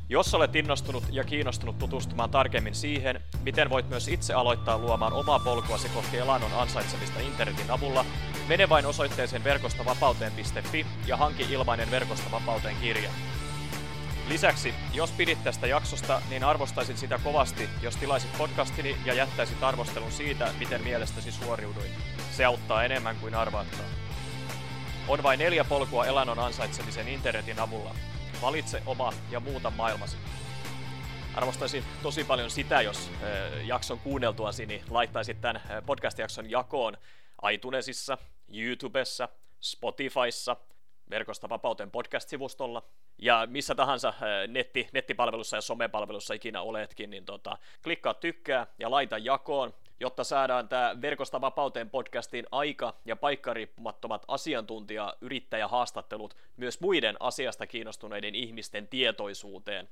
Jos 0.09 0.35
olet 0.35 0.57
innostunut 0.57 1.05
ja 1.11 1.25
kiinnostunut 1.25 1.79
tutustumaan 1.79 2.31
tarkemmin 2.31 2.75
siihen, 2.75 3.21
miten 3.43 3.71
voit 3.71 3.89
myös 3.89 4.09
itse 4.09 4.35
aloittaa 4.35 4.79
luomaan 4.79 5.13
omaa 5.13 5.39
polkuasi 5.39 5.89
kohti 5.89 6.17
elannon 6.19 6.53
ansaitsemista 6.53 7.21
internetin 7.21 7.71
avulla, 7.71 8.05
mene 8.49 8.69
vain 8.69 8.87
osoitteeseen 8.87 9.45
verkostavapauteen.fi 9.45 10.87
ja 11.07 11.17
hanki 11.17 11.47
ilmainen 11.51 11.91
Verkosta 11.91 12.31
vapauteen 12.31 12.77
kirja. 12.81 13.11
Lisäksi, 14.29 14.75
jos 14.95 15.13
pidit 15.13 15.45
tästä 15.45 15.67
jaksosta, 15.67 16.23
niin 16.31 16.45
arvostaisin 16.45 16.97
sitä 16.97 17.21
kovasti, 17.25 17.69
jos 17.83 17.97
tilaisit 17.97 18.39
podcastini 18.39 18.97
ja 19.05 19.15
jättäisit 19.15 19.63
arvostelun 19.63 20.13
siitä, 20.13 20.49
miten 20.59 20.83
mielestäsi 20.83 21.33
suoriuduin. 21.33 21.91
Se 22.31 22.45
auttaa 22.45 22.85
enemmän 22.85 23.17
kuin 23.17 23.35
arvaattaa. 23.35 24.10
On 25.09 25.23
vain 25.23 25.39
neljä 25.39 25.65
polkua 25.65 26.07
elannon 26.07 26.39
ansaitsemisen 26.39 27.09
internetin 27.09 27.61
avulla. 27.61 27.95
Valitse 28.43 28.83
oma 28.87 29.13
ja 29.31 29.41
muuta 29.41 29.71
maailmasi. 29.71 30.17
Arvostaisin 31.35 31.85
tosi 32.03 32.25
paljon 32.25 32.51
sitä, 32.51 32.83
jos 32.83 33.11
jakson 33.65 33.99
kuunneltuasi 33.99 34.67
niin 34.67 34.83
laittaisit 34.91 35.41
tämän 35.41 35.63
podcast-jakson 35.87 36.51
jakoon 36.51 36.97
iTunesissa, 37.53 38.19
YouTubessa, 38.55 39.29
Spotifyssa, 39.61 40.57
Verkosta 41.11 41.49
vapauteen 41.49 41.91
podcast-sivustolla 41.91 42.83
ja 43.19 43.47
missä 43.51 43.75
tahansa 43.75 44.15
netti, 44.49 44.89
nettipalvelussa 44.93 45.57
ja 45.57 45.61
somepalvelussa 45.61 46.35
ikinä 46.35 46.63
oletkin, 46.63 47.11
niin 47.11 47.25
tota, 47.25 47.59
klikkaa 47.83 48.15
tykkää 48.15 48.67
ja 48.79 48.91
laita 48.91 49.19
jakoon, 49.19 49.75
jotta 50.01 50.25
saadaan 50.25 50.69
tämä 50.69 50.97
Verkosta 51.03 51.41
vapauteen 51.41 51.91
podcastin 51.91 52.47
aika- 52.53 52.95
ja 53.05 53.17
paikkariippumattomat 53.17 54.25
asiantuntija-yrittäjähaastattelut 54.29 56.37
myös 56.57 56.81
muiden 56.81 57.17
asiasta 57.21 57.67
kiinnostuneiden 57.67 58.35
ihmisten 58.35 58.89
tietoisuuteen. 58.89 59.89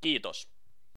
Kiitos. 0.00 0.55